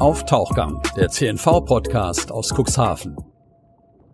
Auf 0.00 0.24
Tauchgang, 0.24 0.80
der 0.96 1.10
CNV-Podcast 1.10 2.32
aus 2.32 2.54
Cuxhaven. 2.54 3.18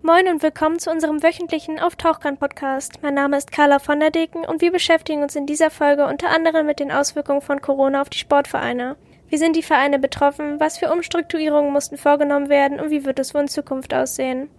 Moin 0.02 0.26
und 0.26 0.42
willkommen 0.42 0.80
zu 0.80 0.90
unserem 0.90 1.22
wöchentlichen 1.22 1.78
Auf 1.78 1.94
Tauchgang 1.94 2.38
Podcast. 2.38 2.94
Mein 3.02 3.14
Name 3.14 3.36
ist 3.36 3.52
Carla 3.52 3.78
von 3.78 4.00
der 4.00 4.10
Deken 4.10 4.44
und 4.44 4.62
wir 4.62 4.72
beschäftigen 4.72 5.22
uns 5.22 5.36
in 5.36 5.46
dieser 5.46 5.70
Folge 5.70 6.04
unter 6.06 6.30
anderem 6.30 6.66
mit 6.66 6.80
den 6.80 6.90
Auswirkungen 6.90 7.40
von 7.40 7.60
Corona 7.60 8.02
auf 8.02 8.08
die 8.08 8.18
Sportvereine. 8.18 8.96
Wie 9.28 9.36
sind 9.36 9.54
die 9.54 9.62
Vereine 9.62 10.00
betroffen? 10.00 10.58
Was 10.58 10.76
für 10.76 10.90
Umstrukturierungen 10.90 11.72
mussten 11.72 11.98
vorgenommen 11.98 12.48
werden 12.48 12.80
und 12.80 12.90
wie 12.90 13.04
wird 13.04 13.20
es 13.20 13.32
wohl 13.32 13.42
in 13.42 13.48
Zukunft 13.48 13.94
aussehen? 13.94 14.50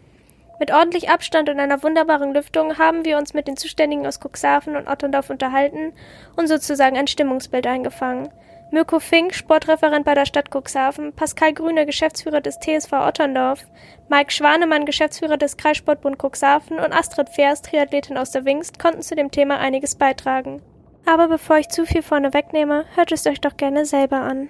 Mit 0.62 0.71
ordentlich 0.71 1.09
Abstand 1.09 1.50
und 1.50 1.59
einer 1.59 1.84
wunderbaren 1.84 2.34
Lüftung 2.34 2.78
haben 2.78 3.04
wir 3.04 3.18
uns 3.18 3.34
mit 3.34 3.50
den 3.50 3.57
Zuständigen 3.57 4.07
aus 4.07 4.21
Cuxhaven 4.21 4.78
und 4.78 4.88
Otterndorf 4.88 5.30
unterhalten 5.30 5.91
und 6.38 6.48
sozusagen 6.48 6.98
ein 6.98 7.07
Stimmungsbild 7.07 7.68
eingefangen. 7.68 8.30
Mirko 8.70 8.99
Fink, 8.99 9.34
Sportreferent 9.34 10.03
bei 10.03 10.13
der 10.13 10.26
Stadt 10.26 10.49
Cuxhaven, 10.53 11.13
Pascal 11.13 11.53
Grüne, 11.53 11.85
Geschäftsführer 11.85 12.41
des 12.41 12.59
TSV 12.59 12.91
Otterndorf, 12.91 13.66
Mike 14.09 14.30
Schwanemann, 14.30 14.85
Geschäftsführer 14.85 15.38
des 15.38 15.55
Kreissportbund 15.55 16.17
Cuxhaven 16.21 16.77
und 16.77 16.91
Astrid 16.91 17.30
Fers, 17.30 17.61
Triathletin 17.61 18.17
aus 18.17 18.31
der 18.31 18.44
Wingst, 18.44 18.77
konnten 18.77 19.02
zu 19.02 19.16
dem 19.16 19.31
Thema 19.31 19.58
einiges 19.59 19.95
beitragen. 19.95 20.61
Aber 21.05 21.30
bevor 21.30 21.58
ich 21.58 21.70
zu 21.70 21.85
viel 21.85 22.02
vorne 22.02 22.34
wegnehme, 22.34 22.84
hört 22.95 23.13
es 23.13 23.25
euch 23.25 23.39
doch 23.39 23.55
gerne 23.55 23.85
selber 23.85 24.17
an. 24.17 24.49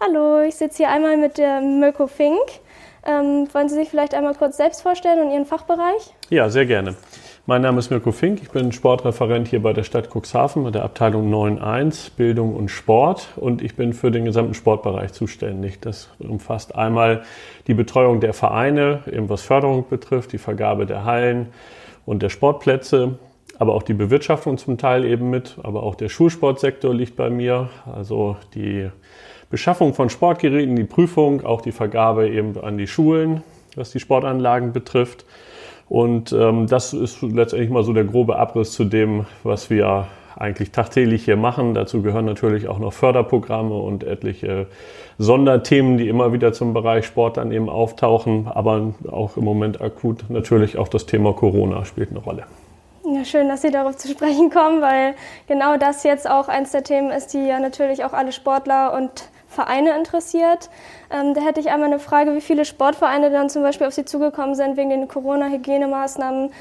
Hallo, 0.00 0.40
ich 0.40 0.54
sitze 0.54 0.78
hier 0.78 0.88
einmal 0.88 1.18
mit 1.18 1.36
der 1.36 1.60
Mirko 1.60 2.06
Fink. 2.06 2.60
Ähm, 3.08 3.48
wollen 3.54 3.70
Sie 3.70 3.74
sich 3.74 3.88
vielleicht 3.88 4.14
einmal 4.14 4.34
kurz 4.34 4.58
selbst 4.58 4.82
vorstellen 4.82 5.26
und 5.26 5.32
Ihren 5.32 5.46
Fachbereich? 5.46 6.14
Ja, 6.28 6.50
sehr 6.50 6.66
gerne. 6.66 6.94
Mein 7.46 7.62
Name 7.62 7.78
ist 7.78 7.88
Mirko 7.88 8.12
Fink, 8.12 8.42
ich 8.42 8.50
bin 8.50 8.70
Sportreferent 8.70 9.48
hier 9.48 9.62
bei 9.62 9.72
der 9.72 9.82
Stadt 9.82 10.10
Cuxhaven 10.14 10.64
mit 10.64 10.74
der 10.74 10.84
Abteilung 10.84 11.32
9.1 11.32 12.10
Bildung 12.14 12.54
und 12.54 12.68
Sport 12.68 13.28
und 13.36 13.62
ich 13.62 13.74
bin 13.76 13.94
für 13.94 14.10
den 14.10 14.26
gesamten 14.26 14.52
Sportbereich 14.52 15.14
zuständig. 15.14 15.80
Das 15.80 16.10
umfasst 16.18 16.74
einmal 16.74 17.22
die 17.66 17.72
Betreuung 17.72 18.20
der 18.20 18.34
Vereine, 18.34 19.00
eben 19.10 19.30
was 19.30 19.40
Förderung 19.40 19.88
betrifft, 19.88 20.34
die 20.34 20.38
Vergabe 20.38 20.84
der 20.84 21.06
Hallen 21.06 21.48
und 22.04 22.22
der 22.22 22.28
Sportplätze, 22.28 23.18
aber 23.58 23.72
auch 23.72 23.82
die 23.82 23.94
Bewirtschaftung 23.94 24.58
zum 24.58 24.76
Teil 24.76 25.06
eben 25.06 25.30
mit, 25.30 25.56
aber 25.62 25.82
auch 25.84 25.94
der 25.94 26.10
Schulsportsektor 26.10 26.94
liegt 26.94 27.16
bei 27.16 27.30
mir, 27.30 27.70
also 27.86 28.36
die 28.54 28.90
Beschaffung 29.50 29.94
von 29.94 30.10
Sportgeräten, 30.10 30.76
die 30.76 30.84
Prüfung, 30.84 31.44
auch 31.44 31.62
die 31.62 31.72
Vergabe 31.72 32.28
eben 32.28 32.58
an 32.60 32.76
die 32.76 32.86
Schulen, 32.86 33.42
was 33.76 33.90
die 33.90 34.00
Sportanlagen 34.00 34.72
betrifft. 34.72 35.24
Und 35.88 36.32
ähm, 36.32 36.66
das 36.66 36.92
ist 36.92 37.22
letztendlich 37.22 37.70
mal 37.70 37.82
so 37.82 37.94
der 37.94 38.04
grobe 38.04 38.36
Abriss 38.36 38.72
zu 38.72 38.84
dem, 38.84 39.24
was 39.42 39.70
wir 39.70 40.06
eigentlich 40.36 40.70
tagtäglich 40.70 41.24
hier 41.24 41.36
machen. 41.36 41.74
Dazu 41.74 42.02
gehören 42.02 42.26
natürlich 42.26 42.68
auch 42.68 42.78
noch 42.78 42.92
Förderprogramme 42.92 43.74
und 43.74 44.04
etliche 44.04 44.66
Sonderthemen, 45.18 45.98
die 45.98 46.08
immer 46.08 46.32
wieder 46.32 46.52
zum 46.52 46.74
Bereich 46.74 47.06
Sport 47.06 47.38
dann 47.38 47.50
eben 47.50 47.68
auftauchen. 47.68 48.48
Aber 48.48 48.92
auch 49.10 49.36
im 49.36 49.44
Moment 49.44 49.80
akut 49.80 50.24
natürlich 50.28 50.78
auch 50.78 50.88
das 50.88 51.06
Thema 51.06 51.32
Corona 51.32 51.84
spielt 51.84 52.10
eine 52.10 52.20
Rolle. 52.20 52.44
Ja, 53.04 53.24
schön, 53.24 53.48
dass 53.48 53.62
Sie 53.62 53.70
darauf 53.70 53.96
zu 53.96 54.08
sprechen 54.08 54.50
kommen, 54.50 54.82
weil 54.82 55.14
genau 55.46 55.78
das 55.78 56.04
jetzt 56.04 56.28
auch 56.28 56.48
eins 56.48 56.72
der 56.72 56.84
Themen 56.84 57.10
ist, 57.10 57.28
die 57.28 57.38
ja 57.38 57.58
natürlich 57.58 58.04
auch 58.04 58.12
alle 58.12 58.32
Sportler 58.32 58.92
und 58.92 59.30
Vereine 59.48 59.96
interessiert. 59.96 60.70
Ähm, 61.10 61.34
da 61.34 61.40
hätte 61.40 61.60
ich 61.60 61.70
einmal 61.70 61.88
eine 61.88 61.98
Frage, 61.98 62.34
wie 62.34 62.40
viele 62.40 62.64
Sportvereine 62.64 63.30
dann 63.30 63.50
zum 63.50 63.62
Beispiel 63.62 63.86
auf 63.86 63.94
Sie 63.94 64.04
zugekommen 64.04 64.54
sind 64.54 64.76
wegen 64.76 64.90
den 64.90 65.08
Corona-Hygienemaßnahmen, 65.08 66.52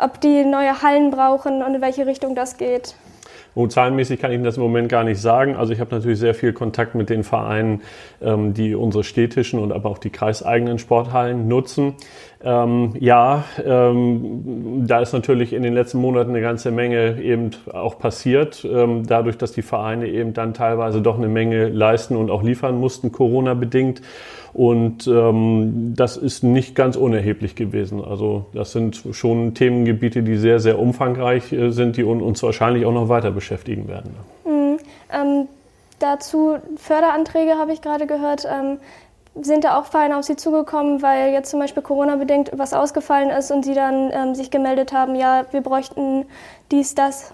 ob 0.00 0.20
die 0.20 0.44
neue 0.44 0.82
Hallen 0.82 1.10
brauchen 1.10 1.62
und 1.62 1.74
in 1.74 1.80
welche 1.80 2.06
Richtung 2.06 2.34
das 2.34 2.56
geht. 2.56 2.94
Oh, 3.54 3.66
zahlenmäßig 3.66 4.18
kann 4.18 4.30
ich 4.30 4.36
Ihnen 4.36 4.44
das 4.44 4.56
im 4.56 4.62
Moment 4.62 4.88
gar 4.88 5.04
nicht 5.04 5.20
sagen. 5.20 5.56
Also 5.56 5.74
ich 5.74 5.80
habe 5.80 5.94
natürlich 5.94 6.18
sehr 6.18 6.34
viel 6.34 6.54
Kontakt 6.54 6.94
mit 6.94 7.10
den 7.10 7.22
Vereinen, 7.22 7.82
ähm, 8.22 8.54
die 8.54 8.74
unsere 8.74 9.04
städtischen 9.04 9.58
und 9.58 9.72
aber 9.72 9.90
auch 9.90 9.98
die 9.98 10.10
kreiseigenen 10.10 10.78
Sporthallen 10.78 11.48
nutzen. 11.48 11.94
Ähm, 12.42 12.94
ja, 12.98 13.44
ähm, 13.64 14.84
da 14.86 15.00
ist 15.00 15.12
natürlich 15.12 15.52
in 15.52 15.62
den 15.62 15.74
letzten 15.74 15.98
Monaten 15.98 16.30
eine 16.30 16.40
ganze 16.40 16.70
Menge 16.70 17.22
eben 17.22 17.50
auch 17.72 17.98
passiert, 17.98 18.64
ähm, 18.64 19.06
dadurch, 19.06 19.36
dass 19.36 19.52
die 19.52 19.62
Vereine 19.62 20.08
eben 20.08 20.32
dann 20.32 20.54
teilweise 20.54 21.02
doch 21.02 21.18
eine 21.18 21.28
Menge 21.28 21.68
leisten 21.68 22.16
und 22.16 22.30
auch 22.30 22.42
liefern 22.42 22.78
mussten, 22.78 23.12
Corona 23.12 23.54
bedingt. 23.54 24.00
Und 24.52 25.06
ähm, 25.06 25.94
das 25.96 26.18
ist 26.18 26.42
nicht 26.42 26.74
ganz 26.74 26.96
unerheblich 26.96 27.54
gewesen. 27.54 28.04
Also 28.04 28.46
das 28.52 28.72
sind 28.72 29.02
schon 29.12 29.54
Themengebiete, 29.54 30.22
die 30.22 30.36
sehr, 30.36 30.60
sehr 30.60 30.78
umfangreich 30.78 31.52
äh, 31.52 31.70
sind, 31.70 31.96
die 31.96 32.04
uns 32.04 32.42
wahrscheinlich 32.42 32.84
auch 32.84 32.92
noch 32.92 33.08
weiter 33.08 33.30
beschäftigen 33.30 33.41
werden. 33.88 34.14
Mhm. 34.44 34.78
Ähm, 35.12 35.48
dazu 35.98 36.58
Förderanträge 36.76 37.58
habe 37.58 37.72
ich 37.72 37.82
gerade 37.82 38.06
gehört. 38.06 38.44
Ähm, 38.44 38.78
sind 39.40 39.64
da 39.64 39.78
auch 39.78 39.86
Vereine 39.86 40.18
auf 40.18 40.24
Sie 40.24 40.36
zugekommen, 40.36 41.00
weil 41.00 41.32
jetzt 41.32 41.50
zum 41.50 41.58
Beispiel 41.58 41.82
Corona-bedingt 41.82 42.50
was 42.54 42.74
ausgefallen 42.74 43.30
ist 43.30 43.50
und 43.50 43.64
Sie 43.64 43.74
dann 43.74 44.10
ähm, 44.12 44.34
sich 44.34 44.50
gemeldet 44.50 44.92
haben, 44.92 45.14
ja, 45.14 45.46
wir 45.52 45.62
bräuchten 45.62 46.26
dies, 46.70 46.94
das? 46.94 47.32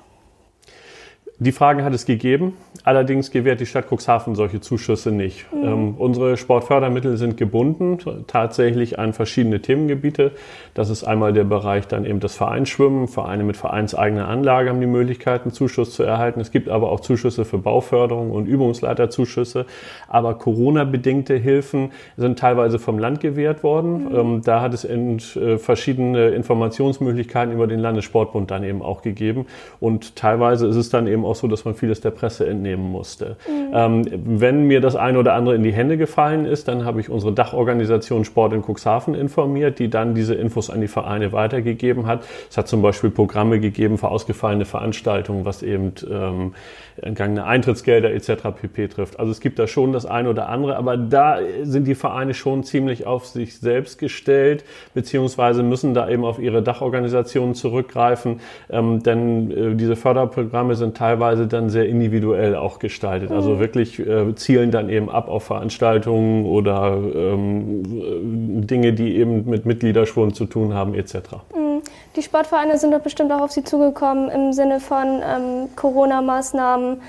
Die 1.40 1.52
Fragen 1.52 1.84
hat 1.84 1.94
es 1.94 2.04
gegeben. 2.04 2.56
Allerdings 2.82 3.30
gewährt 3.30 3.60
die 3.60 3.66
Stadt 3.66 3.86
Cuxhaven 3.88 4.34
solche 4.34 4.60
Zuschüsse 4.60 5.12
nicht. 5.12 5.46
Mhm. 5.52 5.64
Ähm, 5.64 5.94
unsere 5.96 6.36
Sportfördermittel 6.36 7.16
sind 7.16 7.36
gebunden 7.36 7.98
tatsächlich 8.26 8.98
an 8.98 9.12
verschiedene 9.12 9.60
Themengebiete. 9.60 10.32
Das 10.74 10.90
ist 10.90 11.04
einmal 11.04 11.32
der 11.32 11.44
Bereich 11.44 11.86
dann 11.86 12.04
eben 12.04 12.18
das 12.18 12.34
Vereinsschwimmen. 12.34 13.06
Vereine 13.06 13.44
mit 13.44 13.56
vereinseigener 13.56 14.26
Anlage 14.26 14.70
haben 14.70 14.80
die 14.80 14.88
Möglichkeit, 14.88 15.42
einen 15.42 15.52
Zuschuss 15.52 15.94
zu 15.94 16.02
erhalten. 16.02 16.40
Es 16.40 16.50
gibt 16.50 16.68
aber 16.68 16.90
auch 16.90 17.00
Zuschüsse 17.00 17.44
für 17.44 17.58
Bauförderung 17.58 18.32
und 18.32 18.46
Übungsleiterzuschüsse. 18.46 19.66
Aber 20.08 20.34
Corona-bedingte 20.34 21.36
Hilfen 21.36 21.92
sind 22.16 22.38
teilweise 22.40 22.80
vom 22.80 22.98
Land 22.98 23.20
gewährt 23.20 23.62
worden. 23.62 24.08
Mhm. 24.08 24.16
Ähm, 24.16 24.40
da 24.44 24.60
hat 24.60 24.74
es 24.74 24.82
in, 24.82 25.18
äh, 25.36 25.58
verschiedene 25.58 26.30
Informationsmöglichkeiten 26.30 27.54
über 27.54 27.68
den 27.68 27.78
Landessportbund 27.78 28.50
dann 28.50 28.64
eben 28.64 28.82
auch 28.82 29.02
gegeben. 29.02 29.46
Und 29.78 30.16
teilweise 30.16 30.66
ist 30.66 30.76
es 30.76 30.90
dann 30.90 31.06
eben 31.06 31.27
auch 31.28 31.36
so, 31.36 31.46
dass 31.46 31.64
man 31.64 31.74
vieles 31.74 32.00
der 32.00 32.10
Presse 32.10 32.46
entnehmen 32.46 32.90
musste. 32.90 33.36
Mhm. 33.46 33.70
Ähm, 33.72 34.04
wenn 34.24 34.66
mir 34.66 34.80
das 34.80 34.96
eine 34.96 35.18
oder 35.18 35.34
andere 35.34 35.54
in 35.54 35.62
die 35.62 35.72
Hände 35.72 35.96
gefallen 35.96 36.44
ist, 36.44 36.68
dann 36.68 36.84
habe 36.84 37.00
ich 37.00 37.10
unsere 37.10 37.32
Dachorganisation 37.32 38.24
Sport 38.24 38.52
in 38.52 38.62
Cuxhaven 38.62 39.14
informiert, 39.14 39.78
die 39.78 39.88
dann 39.88 40.14
diese 40.14 40.34
Infos 40.34 40.70
an 40.70 40.80
die 40.80 40.88
Vereine 40.88 41.32
weitergegeben 41.32 42.06
hat. 42.06 42.24
Es 42.50 42.56
hat 42.56 42.68
zum 42.68 42.82
Beispiel 42.82 43.10
Programme 43.10 43.60
gegeben 43.60 43.98
für 43.98 44.08
ausgefallene 44.08 44.64
Veranstaltungen, 44.64 45.44
was 45.44 45.62
eben 45.62 45.92
ähm, 46.10 46.54
entgangene 47.02 47.44
Eintrittsgelder 47.44 48.12
etc. 48.12 48.48
pp. 48.60 48.88
trifft. 48.88 49.20
Also 49.20 49.30
es 49.32 49.40
gibt 49.40 49.58
da 49.58 49.66
schon 49.66 49.92
das 49.92 50.06
eine 50.06 50.30
oder 50.30 50.48
andere, 50.48 50.76
aber 50.76 50.96
da 50.96 51.38
sind 51.62 51.86
die 51.86 51.94
Vereine 51.94 52.34
schon 52.34 52.64
ziemlich 52.64 53.06
auf 53.06 53.26
sich 53.26 53.58
selbst 53.58 53.98
gestellt, 53.98 54.64
beziehungsweise 54.94 55.62
müssen 55.62 55.94
da 55.94 56.08
eben 56.08 56.24
auf 56.24 56.38
ihre 56.38 56.62
Dachorganisationen 56.62 57.54
zurückgreifen, 57.54 58.40
ähm, 58.70 59.02
denn 59.02 59.50
äh, 59.50 59.74
diese 59.74 59.96
Förderprogramme 59.96 60.74
sind 60.74 60.96
teilweise 60.96 61.17
teilweise 61.18 61.46
dann 61.46 61.68
sehr 61.70 61.88
individuell 61.88 62.54
auch 62.54 62.78
gestaltet. 62.78 63.30
Also 63.30 63.54
mhm. 63.54 63.58
wirklich 63.58 63.98
äh, 63.98 64.34
zielen 64.36 64.70
dann 64.70 64.88
eben 64.88 65.10
ab 65.10 65.28
auf 65.28 65.44
Veranstaltungen 65.44 66.46
oder 66.46 66.96
ähm, 66.96 68.66
Dinge, 68.66 68.92
die 68.92 69.16
eben 69.16 69.48
mit 69.48 69.66
Mitgliederschwund 69.66 70.36
zu 70.36 70.46
tun 70.46 70.74
haben 70.74 70.94
etc. 70.94 71.14
Mhm. 71.54 71.82
Die 72.16 72.22
Sportvereine 72.22 72.78
sind 72.78 72.92
doch 72.92 73.00
bestimmt 73.00 73.32
auch 73.32 73.40
auf 73.40 73.52
Sie 73.52 73.64
zugekommen 73.64 74.30
im 74.30 74.52
Sinne 74.52 74.80
von 74.80 75.20
ähm, 75.22 75.68
Corona-Maßnahmen. 75.76 77.00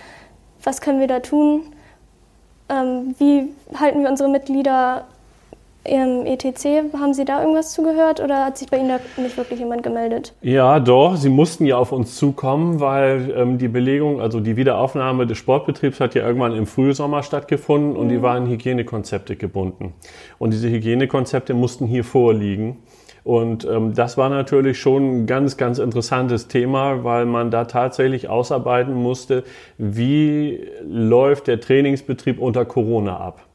Was 0.64 0.82
können 0.82 1.00
wir 1.00 1.08
da 1.08 1.20
tun? 1.20 1.62
Ähm, 2.70 3.16
wie 3.18 3.50
halten 3.80 4.02
wir 4.02 4.10
unsere 4.10 4.30
Mitglieder 4.30 5.06
Ihrem 5.88 6.26
ETC, 6.26 6.94
haben 6.94 7.14
Sie 7.14 7.24
da 7.24 7.40
irgendwas 7.40 7.72
zugehört 7.72 8.20
oder 8.20 8.46
hat 8.46 8.58
sich 8.58 8.70
bei 8.70 8.78
Ihnen 8.78 8.90
da 8.90 9.00
nicht 9.22 9.38
wirklich 9.38 9.60
jemand 9.60 9.82
gemeldet? 9.82 10.34
Ja, 10.42 10.80
doch. 10.80 11.16
Sie 11.16 11.30
mussten 11.30 11.66
ja 11.66 11.78
auf 11.78 11.92
uns 11.92 12.16
zukommen, 12.16 12.80
weil 12.80 13.34
ähm, 13.36 13.58
die 13.58 13.70
Belegung, 13.70 14.20
also 14.20 14.40
die 14.40 14.58
Wiederaufnahme 14.58 15.26
des 15.26 15.38
Sportbetriebs 15.38 16.00
hat 16.00 16.16
ja 16.16 16.26
irgendwann 16.26 16.54
im 16.54 16.68
Frühsommer 16.68 17.24
stattgefunden 17.24 17.96
und 17.96 18.08
mhm. 18.08 18.10
die 18.10 18.22
waren 18.22 18.48
Hygienekonzepte 18.48 19.38
gebunden. 19.38 19.94
Und 20.38 20.52
diese 20.52 20.70
Hygienekonzepte 20.70 21.54
mussten 21.54 21.88
hier 21.88 22.04
vorliegen. 22.04 22.78
Und 23.24 23.66
ähm, 23.66 23.94
das 23.94 24.18
war 24.18 24.30
natürlich 24.30 24.80
schon 24.80 25.22
ein 25.22 25.26
ganz, 25.28 25.58
ganz 25.58 25.80
interessantes 25.80 26.48
Thema, 26.48 27.04
weil 27.04 27.26
man 27.26 27.52
da 27.52 27.66
tatsächlich 27.66 28.30
ausarbeiten 28.30 28.94
musste, 28.94 29.44
wie 29.78 30.68
läuft 30.84 31.48
der 31.48 31.60
Trainingsbetrieb 31.60 32.40
unter 32.40 32.66
Corona 32.66 33.18
ab. 33.18 33.49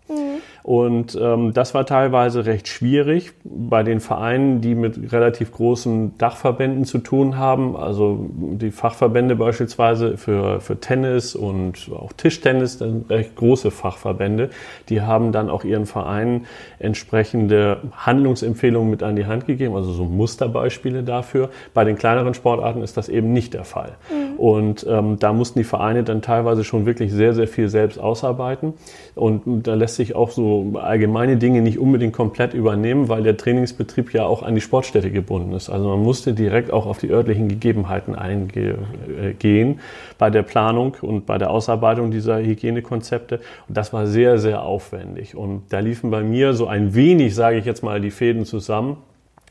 Und 0.64 1.14
ähm, 1.20 1.52
das 1.52 1.74
war 1.74 1.84
teilweise 1.84 2.46
recht 2.46 2.68
schwierig 2.68 3.32
bei 3.44 3.82
den 3.82 4.00
Vereinen, 4.00 4.62
die 4.62 4.74
mit 4.74 5.12
relativ 5.12 5.52
großen 5.52 6.16
Dachverbänden 6.16 6.86
zu 6.86 7.00
tun 7.00 7.36
haben. 7.36 7.76
Also 7.76 8.30
die 8.32 8.70
Fachverbände 8.70 9.36
beispielsweise 9.36 10.16
für, 10.16 10.62
für 10.62 10.80
Tennis 10.80 11.36
und 11.36 11.90
auch 11.94 12.14
Tischtennis, 12.14 12.78
dann 12.78 13.04
recht 13.10 13.36
große 13.36 13.70
Fachverbände. 13.70 14.48
Die 14.88 15.02
haben 15.02 15.32
dann 15.32 15.50
auch 15.50 15.64
ihren 15.64 15.84
Vereinen 15.84 16.46
entsprechende 16.78 17.82
Handlungsempfehlungen 17.94 18.88
mit 18.88 19.02
an 19.02 19.16
die 19.16 19.26
Hand 19.26 19.46
gegeben, 19.46 19.76
also 19.76 19.92
so 19.92 20.04
Musterbeispiele 20.04 21.02
dafür. 21.02 21.50
Bei 21.74 21.84
den 21.84 21.96
kleineren 21.96 22.32
Sportarten 22.32 22.80
ist 22.80 22.96
das 22.96 23.10
eben 23.10 23.34
nicht 23.34 23.52
der 23.52 23.64
Fall. 23.64 23.96
Mhm. 24.10 24.38
Und 24.38 24.86
ähm, 24.88 25.18
da 25.18 25.34
mussten 25.34 25.58
die 25.58 25.64
Vereine 25.64 26.04
dann 26.04 26.22
teilweise 26.22 26.64
schon 26.64 26.86
wirklich 26.86 27.12
sehr, 27.12 27.34
sehr 27.34 27.48
viel 27.48 27.68
selbst 27.68 27.98
ausarbeiten. 27.98 28.72
Und 29.14 29.66
da 29.66 29.74
lässt 29.74 29.96
sich 29.96 30.16
auch 30.16 30.30
so 30.30 30.53
allgemeine 30.74 31.36
Dinge 31.36 31.62
nicht 31.62 31.78
unbedingt 31.78 32.12
komplett 32.12 32.54
übernehmen, 32.54 33.08
weil 33.08 33.22
der 33.22 33.36
Trainingsbetrieb 33.36 34.12
ja 34.12 34.24
auch 34.24 34.42
an 34.42 34.54
die 34.54 34.60
Sportstätte 34.60 35.10
gebunden 35.10 35.52
ist. 35.52 35.70
Also 35.70 35.88
man 35.88 36.02
musste 36.02 36.34
direkt 36.34 36.72
auch 36.72 36.86
auf 36.86 36.98
die 36.98 37.10
örtlichen 37.10 37.48
Gegebenheiten 37.48 38.14
eingehen 38.14 39.80
bei 40.18 40.30
der 40.30 40.42
Planung 40.42 40.96
und 41.00 41.26
bei 41.26 41.38
der 41.38 41.50
Ausarbeitung 41.50 42.10
dieser 42.10 42.38
Hygienekonzepte. 42.38 43.40
Und 43.68 43.76
das 43.76 43.92
war 43.92 44.06
sehr, 44.06 44.38
sehr 44.38 44.62
aufwendig. 44.62 45.36
Und 45.36 45.62
da 45.70 45.80
liefen 45.80 46.10
bei 46.10 46.22
mir 46.22 46.54
so 46.54 46.66
ein 46.66 46.94
wenig, 46.94 47.34
sage 47.34 47.58
ich 47.58 47.64
jetzt 47.64 47.82
mal, 47.82 48.00
die 48.00 48.10
Fäden 48.10 48.44
zusammen. 48.44 48.96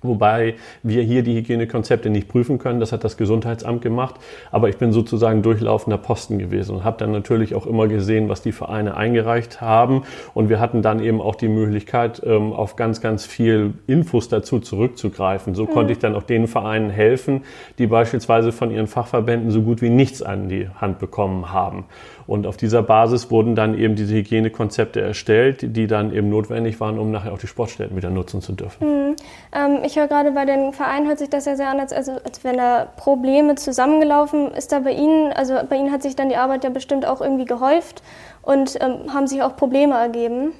Wobei 0.04 0.56
wir 0.84 1.02
hier 1.02 1.24
die 1.24 1.36
Hygienekonzepte 1.36 2.10
nicht 2.10 2.28
prüfen 2.28 2.60
können, 2.60 2.80
das 2.80 2.92
hat 2.92 3.04
das 3.04 3.18
Gesundheitsamt 3.18 3.82
gemacht. 3.82 4.16
Aber 4.52 4.70
ich 4.70 4.78
bin 4.78 4.92
sozusagen 4.92 5.42
durchlaufender 5.42 5.98
Posten 5.98 6.38
gewesen 6.38 6.76
und 6.76 6.84
habe 6.84 6.98
dann 6.98 7.12
natürlich 7.12 7.56
auch 7.56 7.66
immer 7.66 7.88
gesehen, 7.88 8.30
was 8.30 8.42
die 8.42 8.52
Vereine 8.52 8.96
eingereicht 8.96 9.62
haben. 9.62 10.04
Und 10.34 10.50
wir 10.50 10.60
hatten 10.60 10.82
dann 10.82 11.00
eben 11.00 11.22
auch 11.22 11.36
die 11.36 11.48
Möglichkeit, 11.48 12.22
ähm, 12.26 12.54
auf 12.54 12.76
ganz, 12.76 13.02
ganz 13.02 13.26
viel 13.26 13.74
Infos 13.88 14.30
dazu 14.30 14.60
zurückzugreifen. 14.60 15.56
So 15.56 15.66
mhm. 15.66 15.70
konnte 15.70 15.94
ich 15.94 16.00
dann 16.00 16.16
auch 16.16 16.24
den 16.24 16.48
Vereinen 16.48 16.90
helfen, 16.90 17.44
die 17.78 17.88
beispielsweise 17.88 18.52
von 18.52 18.72
ihren 18.72 18.88
Fachverbänden 18.88 19.52
so 19.52 19.62
gut 19.62 19.82
wie 19.82 19.90
nichts 19.90 20.22
an 20.22 20.50
die 20.50 20.70
Hand 20.70 21.00
bekommen 21.00 21.52
haben. 21.52 21.86
Und 22.28 22.48
auf 22.48 22.58
dieser 22.58 22.81
Basis 22.84 23.31
wurden 23.31 23.56
dann 23.56 23.78
eben 23.78 23.96
diese 23.96 24.16
Hygienekonzepte 24.16 25.02
erstellt, 25.02 25.75
die 25.75 25.88
dann 25.88 26.14
eben 26.14 26.30
notwendig 26.30 26.80
waren, 26.80 27.00
um 27.00 27.12
nachher 27.12 27.34
auch 27.34 27.38
die 27.38 27.48
Sportstätten 27.48 27.96
wieder 27.98 28.10
nutzen 28.10 28.42
zu 28.42 28.54
dürfen. 28.54 28.88
Mhm. 28.88 29.16
Ähm, 29.54 29.80
ich 29.84 29.98
höre 29.98 30.08
gerade 30.08 30.31
bei 30.31 30.46
den 30.46 30.74
Vereinen 30.74 31.08
hört 31.08 31.20
sich 31.20 31.30
das 31.30 31.46
ja 31.46 31.56
sehr 31.56 31.70
an, 31.70 31.80
als, 31.80 31.94
also, 31.94 32.14
als 32.24 32.44
wenn 32.44 32.58
da 32.58 32.88
Probleme 32.98 33.56
zusammengelaufen 33.56 34.52
ist. 34.52 34.72
Da 34.72 34.80
bei 34.80 34.94
Ihnen, 34.94 35.34
also 35.34 35.56
bei 35.70 35.75
Ihnen 35.78 35.92
hat 35.92 36.02
sich 36.02 36.16
dann 36.16 36.30
die 36.30 36.38
Arbeit 36.38 36.64
ja 36.64 36.70
bestimmt 36.70 37.06
auch 37.06 37.22
irgendwie 37.22 37.46
gehäuft 37.46 38.02
und 38.42 38.78
ähm, 38.81 39.14
haben 39.14 39.28
sich 39.28 39.42
auch 39.42 39.56
Probleme 39.56 39.96
ergeben. 39.96 40.54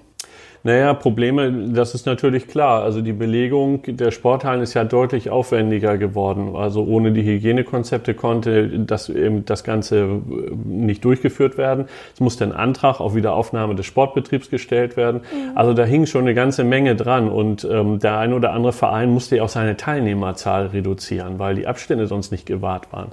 Naja, 0.66 0.94
Probleme, 0.94 1.70
das 1.74 1.94
ist 1.94 2.06
natürlich 2.06 2.48
klar. 2.48 2.84
Also 2.84 3.02
die 3.02 3.12
Belegung 3.12 3.82
der 3.86 4.12
Sporthallen 4.12 4.62
ist 4.62 4.74
ja 4.74 4.86
deutlich 4.86 5.30
aufwendiger 5.30 5.98
geworden. 5.98 6.56
Also 6.56 6.86
ohne 6.86 7.12
die 7.12 7.24
Hygienekonzepte 7.24 8.14
konnte 8.14 8.80
das 8.80 9.12
das 9.46 9.64
Ganze 9.66 9.98
äh, 10.00 10.20
nicht 10.64 11.04
durchgeführt 11.04 11.58
werden. 11.58 11.86
Es 12.14 12.22
musste 12.22 12.46
ein 12.46 12.54
Antrag 12.54 13.02
auf 13.02 13.14
Wiederaufnahme 13.14 13.76
des 13.76 13.86
Sportbetriebs 13.86 14.50
gestellt 14.50 14.96
werden. 14.96 15.22
Mhm. 15.22 15.58
Also 15.58 15.74
da 15.74 15.84
hing 15.84 16.06
schon 16.06 16.22
eine 16.22 16.34
ganze 16.34 16.64
Menge 16.64 16.96
dran 16.96 17.28
und 17.28 17.68
ähm, 17.70 18.00
der 18.00 18.18
ein 18.20 18.32
oder 18.32 18.54
andere 18.54 18.72
Verein 18.72 19.10
musste 19.10 19.36
ja 19.36 19.44
auch 19.44 19.50
seine 19.50 19.76
Teilnehmerzahl 19.76 20.68
reduzieren, 20.68 21.40
weil 21.40 21.56
die 21.56 21.68
Abstände 21.68 22.08
sonst 22.08 22.32
nicht 22.32 22.46
gewahrt 22.46 22.94
waren 22.94 23.10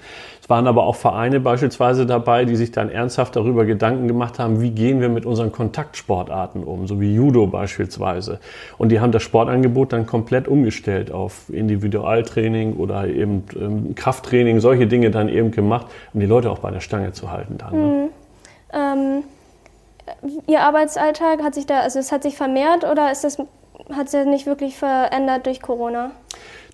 waren 0.50 0.66
aber 0.66 0.84
auch 0.84 0.96
Vereine 0.96 1.40
beispielsweise 1.40 2.04
dabei, 2.04 2.44
die 2.44 2.56
sich 2.56 2.72
dann 2.72 2.90
ernsthaft 2.90 3.36
darüber 3.36 3.64
Gedanken 3.64 4.08
gemacht 4.08 4.38
haben, 4.38 4.60
wie 4.60 4.70
gehen 4.70 5.00
wir 5.00 5.08
mit 5.08 5.24
unseren 5.24 5.52
Kontaktsportarten 5.52 6.64
um, 6.64 6.86
so 6.86 7.00
wie 7.00 7.14
Judo 7.14 7.46
beispielsweise. 7.46 8.40
Und 8.76 8.90
die 8.90 9.00
haben 9.00 9.12
das 9.12 9.22
Sportangebot 9.22 9.92
dann 9.92 10.06
komplett 10.06 10.48
umgestellt 10.48 11.12
auf 11.12 11.48
Individualtraining 11.48 12.74
oder 12.74 13.06
eben 13.06 13.44
ähm, 13.54 13.94
Krafttraining, 13.94 14.60
solche 14.60 14.86
Dinge 14.86 15.10
dann 15.10 15.28
eben 15.28 15.52
gemacht, 15.52 15.86
um 16.12 16.20
die 16.20 16.26
Leute 16.26 16.50
auch 16.50 16.58
bei 16.58 16.70
der 16.70 16.80
Stange 16.80 17.12
zu 17.12 17.30
halten 17.30 17.56
dann. 17.56 17.72
Ne? 17.72 17.86
Mhm. 17.86 18.08
Ähm, 18.72 19.22
Ihr 20.46 20.60
Arbeitsalltag 20.62 21.42
hat 21.42 21.54
sich 21.54 21.66
da, 21.66 21.80
also 21.80 21.98
es 21.98 22.12
hat 22.12 22.22
sich 22.22 22.36
vermehrt 22.36 22.84
oder 22.84 23.12
ist 23.12 23.24
das, 23.24 23.38
hat 23.92 24.08
sich 24.08 24.24
nicht 24.24 24.46
wirklich 24.46 24.76
verändert 24.76 25.46
durch 25.46 25.62
Corona? 25.62 26.10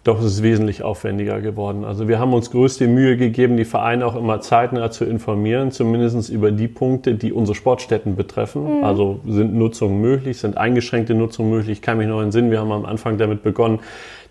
Doch 0.07 0.21
es 0.21 0.27
ist 0.27 0.43
wesentlich 0.45 0.85
aufwendiger 0.85 1.41
geworden. 1.41 1.85
Also 1.85 2.07
wir 2.07 2.21
haben 2.21 2.33
uns 2.33 2.53
größte 2.53 2.87
Mühe 2.87 3.17
gegeben, 3.17 3.57
die 3.57 3.65
Vereine 3.65 4.07
auch 4.07 4.15
immer 4.15 4.41
zeitnah 4.41 4.89
zu 4.93 5.05
informieren, 5.05 5.73
zumindest 5.73 6.31
über 6.31 6.53
die 6.53 6.69
Punkte, 6.69 7.15
die 7.15 7.33
unsere 7.33 7.57
Sportstätten 7.57 8.15
betreffen. 8.15 8.79
Mhm. 8.79 8.85
Also 8.85 9.19
sind 9.27 9.57
Nutzungen 9.57 10.01
möglich, 10.01 10.39
sind 10.39 10.59
eingeschränkte 10.59 11.13
Nutzungen 11.15 11.51
möglich. 11.51 11.79
Ich 11.79 11.83
kann 11.83 11.99
mich 11.99 12.07
noch 12.07 12.23
entsinnen, 12.23 12.53
wir 12.53 12.61
haben 12.61 12.71
am 12.71 12.85
Anfang 12.85 13.19
damit 13.19 13.43
begonnen, 13.43 13.81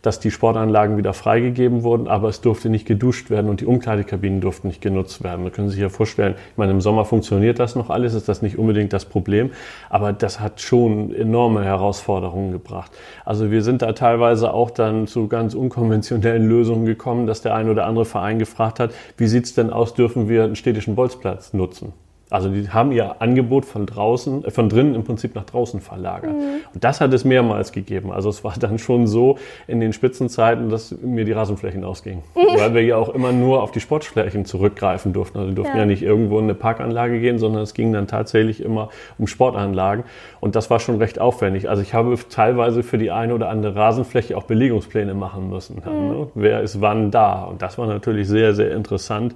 dass 0.05 0.19
die 0.19 0.31
Sportanlagen 0.31 0.97
wieder 0.97 1.13
freigegeben 1.13 1.83
wurden, 1.83 2.07
aber 2.07 2.29
es 2.29 2.41
durfte 2.41 2.69
nicht 2.69 2.85
geduscht 2.85 3.29
werden 3.29 3.49
und 3.49 3.61
die 3.61 3.65
Umkleidekabinen 3.65 4.41
durften 4.41 4.67
nicht 4.67 4.81
genutzt 4.81 5.23
werden. 5.23 5.45
Da 5.45 5.51
können 5.51 5.69
Sie 5.69 5.75
sich 5.75 5.81
ja 5.81 5.89
vorstellen, 5.89 6.35
ich 6.51 6.57
meine, 6.57 6.71
im 6.71 6.81
Sommer 6.81 7.05
funktioniert 7.05 7.59
das 7.59 7.75
noch 7.75 7.89
alles, 7.89 8.13
ist 8.13 8.29
das 8.29 8.41
nicht 8.41 8.57
unbedingt 8.57 8.93
das 8.93 9.05
Problem, 9.05 9.51
aber 9.89 10.13
das 10.13 10.39
hat 10.39 10.61
schon 10.61 11.13
enorme 11.13 11.63
Herausforderungen 11.63 12.51
gebracht. 12.51 12.91
Also 13.25 13.49
wir 13.51 13.63
sind 13.63 13.81
da 13.81 13.93
teilweise 13.93 14.53
auch 14.53 14.69
dann 14.69 15.07
zu 15.07 15.27
ganz 15.27 15.55
unkonventionellen 15.55 16.47
Lösungen 16.47 16.85
gekommen, 16.85 17.25
dass 17.25 17.41
der 17.41 17.55
ein 17.55 17.69
oder 17.69 17.85
andere 17.85 18.05
Verein 18.05 18.37
gefragt 18.37 18.79
hat, 18.79 18.93
wie 19.17 19.27
sieht 19.27 19.45
es 19.45 19.55
denn 19.55 19.71
aus, 19.71 19.93
dürfen 19.93 20.29
wir 20.29 20.43
einen 20.43 20.55
städtischen 20.55 20.95
Bolzplatz 20.95 21.53
nutzen? 21.53 21.93
Also 22.35 22.49
die 22.49 22.69
haben 22.69 22.91
ihr 22.91 23.21
Angebot 23.21 23.63
von 23.63 23.85
draußen, 23.85 24.43
äh, 24.43 24.51
von 24.51 24.67
drinnen 24.67 24.93
im 24.93 25.05
Prinzip 25.05 25.35
nach 25.35 25.45
draußen 25.45 25.79
verlagert. 25.79 26.33
Mhm. 26.33 26.61
Und 26.73 26.83
das 26.83 26.99
hat 26.99 27.13
es 27.13 27.23
mehrmals 27.23 27.71
gegeben. 27.71 28.11
Also 28.11 28.29
es 28.29 28.43
war 28.43 28.55
dann 28.59 28.77
schon 28.77 29.07
so 29.07 29.37
in 29.67 29.79
den 29.79 29.93
Spitzenzeiten, 29.93 30.69
dass 30.69 30.91
mir 31.01 31.23
die 31.23 31.31
Rasenflächen 31.31 31.85
ausgingen. 31.85 32.23
Mhm. 32.35 32.59
Weil 32.59 32.73
wir 32.73 32.81
ja 32.83 32.97
auch 32.97 33.07
immer 33.07 33.31
nur 33.31 33.63
auf 33.63 33.71
die 33.71 33.79
Sportflächen 33.79 34.43
zurückgreifen 34.43 35.13
durften. 35.13 35.37
Also 35.37 35.51
wir 35.51 35.55
durften 35.55 35.77
ja. 35.77 35.83
ja 35.83 35.85
nicht 35.85 36.03
irgendwo 36.03 36.37
in 36.37 36.43
eine 36.43 36.55
Parkanlage 36.55 37.21
gehen, 37.21 37.39
sondern 37.39 37.63
es 37.63 37.73
ging 37.73 37.93
dann 37.93 38.07
tatsächlich 38.07 38.61
immer 38.61 38.89
um 39.17 39.27
Sportanlagen. 39.27 40.03
Und 40.41 40.57
das 40.57 40.69
war 40.69 40.81
schon 40.81 40.97
recht 40.97 41.21
aufwendig. 41.21 41.69
Also 41.69 41.81
ich 41.81 41.93
habe 41.93 42.17
teilweise 42.29 42.83
für 42.83 42.97
die 42.97 43.11
eine 43.11 43.33
oder 43.33 43.47
andere 43.47 43.77
Rasenfläche 43.77 44.35
auch 44.35 44.43
Belegungspläne 44.43 45.13
machen 45.13 45.49
müssen. 45.49 45.77
Mhm. 45.85 46.07
Ne? 46.09 46.27
Wer 46.35 46.61
ist 46.61 46.81
wann 46.81 47.11
da? 47.11 47.43
Und 47.43 47.61
das 47.61 47.77
war 47.77 47.87
natürlich 47.87 48.27
sehr, 48.27 48.53
sehr 48.53 48.75
interessant 48.75 49.35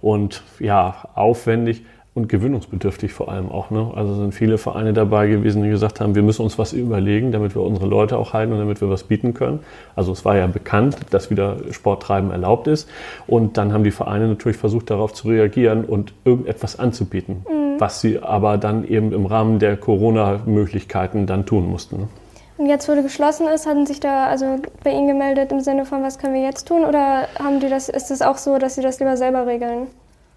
und 0.00 0.42
ja, 0.58 0.96
aufwendig 1.14 1.84
und 2.18 2.28
gewöhnungsbedürftig 2.28 3.12
vor 3.12 3.30
allem 3.30 3.48
auch. 3.48 3.70
Ne? 3.70 3.92
Also 3.94 4.14
sind 4.14 4.34
viele 4.34 4.58
Vereine 4.58 4.92
dabei 4.92 5.28
gewesen, 5.28 5.62
die 5.62 5.70
gesagt 5.70 6.00
haben, 6.00 6.14
wir 6.14 6.22
müssen 6.22 6.42
uns 6.42 6.58
was 6.58 6.72
überlegen, 6.72 7.30
damit 7.32 7.54
wir 7.54 7.62
unsere 7.62 7.86
Leute 7.86 8.18
auch 8.18 8.32
halten 8.32 8.52
und 8.52 8.58
damit 8.58 8.80
wir 8.80 8.90
was 8.90 9.04
bieten 9.04 9.34
können. 9.34 9.60
Also 9.94 10.12
es 10.12 10.24
war 10.24 10.36
ja 10.36 10.46
bekannt, 10.48 10.96
dass 11.10 11.30
wieder 11.30 11.56
Sporttreiben 11.70 12.30
erlaubt 12.30 12.66
ist. 12.66 12.88
Und 13.26 13.56
dann 13.56 13.72
haben 13.72 13.84
die 13.84 13.92
Vereine 13.92 14.26
natürlich 14.26 14.58
versucht, 14.58 14.90
darauf 14.90 15.14
zu 15.14 15.28
reagieren 15.28 15.84
und 15.84 16.12
irgendetwas 16.24 16.78
anzubieten, 16.78 17.46
mhm. 17.48 17.80
was 17.80 18.00
sie 18.00 18.18
aber 18.18 18.58
dann 18.58 18.86
eben 18.86 19.12
im 19.12 19.24
Rahmen 19.24 19.60
der 19.60 19.76
Corona-Möglichkeiten 19.76 21.26
dann 21.26 21.46
tun 21.46 21.70
mussten. 21.70 21.98
Ne? 21.98 22.08
Und 22.56 22.66
jetzt, 22.66 22.88
wo 22.88 22.94
du 22.96 23.04
geschlossen 23.04 23.46
ist, 23.46 23.68
hatten 23.68 23.86
sich 23.86 24.00
da 24.00 24.26
also 24.26 24.56
bei 24.82 24.90
Ihnen 24.90 25.06
gemeldet 25.06 25.52
im 25.52 25.60
Sinne 25.60 25.84
von, 25.84 26.02
was 26.02 26.18
können 26.18 26.34
wir 26.34 26.42
jetzt 26.42 26.66
tun? 26.66 26.84
Oder 26.84 27.28
haben 27.38 27.60
die 27.60 27.68
das, 27.68 27.88
ist 27.88 28.10
es 28.10 28.20
auch 28.20 28.36
so, 28.36 28.58
dass 28.58 28.74
Sie 28.74 28.82
das 28.82 28.98
lieber 28.98 29.16
selber 29.16 29.46
regeln? 29.46 29.86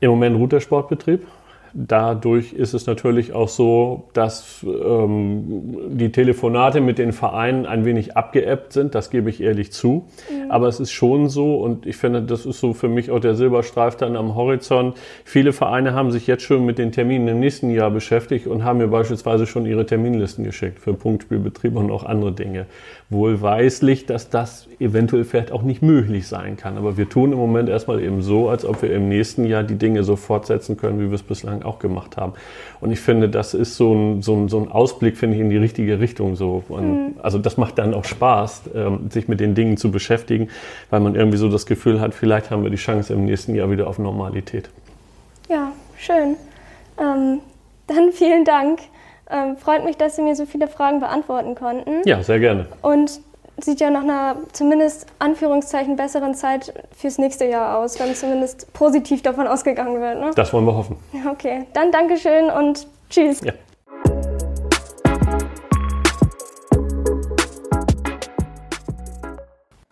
Im 0.02 0.10
Moment 0.12 0.36
ruht 0.36 0.52
der 0.52 0.60
Sportbetrieb. 0.60 1.26
Dadurch 1.74 2.54
ist 2.54 2.74
es 2.74 2.86
natürlich 2.86 3.34
auch 3.34 3.48
so, 3.48 4.10
dass 4.14 4.64
ähm, 4.64 5.78
die 5.92 6.12
Telefonate 6.12 6.82
mit 6.82 6.98
den 6.98 7.14
Vereinen 7.14 7.66
ein 7.66 7.86
wenig 7.86 8.18
abgeebbt 8.18 8.74
sind, 8.74 8.94
das 8.94 9.10
gebe 9.10 9.30
ich 9.30 9.42
ehrlich 9.42 9.72
zu. 9.72 10.06
Mhm. 10.30 10.52
Aber 10.52 10.68
es 10.68 10.80
ist 10.80 10.92
schon 10.92 11.30
so, 11.30 11.56
und 11.56 11.86
ich 11.86 11.96
finde, 11.96 12.22
das 12.22 12.46
ist 12.46 12.60
so 12.60 12.74
für 12.74 12.90
mich 12.90 13.10
auch 13.10 13.20
der 13.20 13.36
Silberstreif 13.36 13.96
dann 13.96 14.18
am 14.18 14.36
Horizont. 14.36 14.98
Viele 15.24 15.54
Vereine 15.54 15.94
haben 15.94 16.12
sich 16.12 16.28
jetzt 16.28 16.44
schon 16.44 16.66
mit 16.66 16.78
den 16.78 16.92
Terminen 16.92 17.28
im 17.30 17.40
nächsten 17.40 17.72
Jahr 17.72 17.90
beschäftigt 17.90 18.48
und 18.48 18.66
haben 18.66 18.80
mir 18.80 18.88
beispielsweise 18.88 19.48
schon 19.48 19.66
ihre 19.66 19.86
Terminlisten 19.86 20.44
geschickt 20.44 20.80
für 20.80 20.94
Punktspielbetriebe 20.94 21.80
und 21.80 21.90
auch 21.90 22.04
andere 22.04 22.34
Dinge. 22.34 22.66
Wohlweislich, 23.12 24.06
dass 24.06 24.30
das 24.30 24.70
eventuell 24.80 25.26
vielleicht 25.26 25.52
auch 25.52 25.64
nicht 25.64 25.82
möglich 25.82 26.30
sein 26.30 26.56
kann. 26.56 26.78
Aber 26.78 26.96
wir 26.96 27.10
tun 27.10 27.34
im 27.34 27.38
Moment 27.38 27.68
erstmal 27.68 28.02
eben 28.02 28.22
so, 28.22 28.48
als 28.48 28.64
ob 28.64 28.82
wir 28.82 28.94
im 28.94 29.10
nächsten 29.10 29.44
Jahr 29.44 29.64
die 29.64 29.76
Dinge 29.76 30.06
so 30.06 30.16
fortsetzen 30.16 30.78
können, 30.78 30.98
wie 31.02 31.10
wir 31.10 31.16
es 31.16 31.22
bislang 31.22 31.62
auch 31.62 31.80
gemacht 31.80 32.16
haben. 32.16 32.32
Und 32.80 32.90
ich 32.90 33.02
finde, 33.02 33.28
das 33.28 33.54
ist 33.54 33.76
so 33.76 33.94
ein, 33.94 34.22
so 34.22 34.34
ein, 34.34 34.48
so 34.48 34.62
ein 34.62 34.72
Ausblick, 34.72 35.18
finde 35.18 35.36
ich, 35.36 35.42
in 35.42 35.50
die 35.50 35.58
richtige 35.58 36.00
Richtung. 36.00 36.38
So. 36.38 36.64
Mhm. 36.70 37.16
Also 37.22 37.38
das 37.38 37.58
macht 37.58 37.80
dann 37.80 37.94
auch 37.94 38.06
Spaß, 38.06 38.70
ähm, 38.74 39.10
sich 39.10 39.28
mit 39.28 39.42
den 39.42 39.56
Dingen 39.56 39.76
zu 39.76 39.92
beschäftigen, 39.92 40.48
weil 40.90 41.02
man 41.02 41.14
irgendwie 41.16 41.38
so 41.38 41.50
das 41.50 41.66
Gefühl 41.66 42.00
hat, 42.00 42.14
vielleicht 42.14 42.50
haben 42.50 42.64
wir 42.64 42.70
die 42.70 42.78
Chance 42.78 43.12
im 43.14 43.26
nächsten 43.26 43.56
Jahr 43.56 43.70
wieder 43.70 43.88
auf 43.88 44.00
Normalität. 44.00 44.70
Ja, 45.50 45.74
schön. 45.98 46.38
Ähm, 46.98 47.40
dann 47.88 48.14
vielen 48.14 48.46
Dank. 48.46 48.80
Ähm, 49.34 49.56
freut 49.56 49.86
mich, 49.86 49.96
dass 49.96 50.18
Sie 50.18 50.22
mir 50.22 50.36
so 50.36 50.46
viele 50.46 50.68
Fragen 50.68 51.00
beantworten 51.00 51.56
konnten. 51.56 52.06
Ja, 52.06 52.22
sehr 52.22 52.40
gerne. 52.40 52.68
Und 52.82 53.22
sieht 53.58 53.80
ja 53.80 53.90
nach 53.90 54.02
einer 54.02 54.36
zumindest 54.52 55.06
Anführungszeichen 55.20 55.96
besseren 55.96 56.36
Zeit 56.36 56.74
fürs 56.98 57.18
nächste 57.18 57.46
Jahr 57.46 57.78
aus, 57.78 57.98
wenn 57.98 58.14
zumindest 58.14 58.74
positiv 58.74 59.22
davon 59.22 59.48
ausgegangen 59.48 60.02
wird. 60.02 60.20
Ne? 60.20 60.32
Das 60.36 60.52
wollen 60.52 60.66
wir 60.66 60.76
hoffen. 60.76 60.98
Okay, 61.32 61.66
dann 61.74 61.94
Dankeschön 61.94 62.50
und 62.50 62.88
tschüss. 63.10 63.40
Ja. 63.42 63.54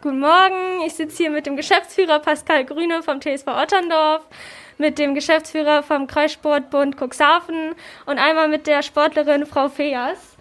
Guten 0.01 0.19
Morgen, 0.19 0.81
ich 0.85 0.95
sitze 0.95 1.17
hier 1.17 1.29
mit 1.29 1.45
dem 1.45 1.55
Geschäftsführer 1.55 2.19
Pascal 2.19 2.65
Grüne 2.65 3.03
vom 3.03 3.21
TSV 3.21 3.47
Otterndorf 3.47 4.27
mit 4.79 4.97
dem 4.97 5.13
Geschäftsführer 5.13 5.83
vom 5.83 6.07
Kreissportbund 6.07 6.95
Cuxhaven 6.97 7.75
und 8.07 8.17
einmal 8.17 8.47
mit 8.47 8.65
der 8.65 8.81
Sportlerin 8.81 9.45
Frau 9.45 9.69
Feas. 9.69 10.37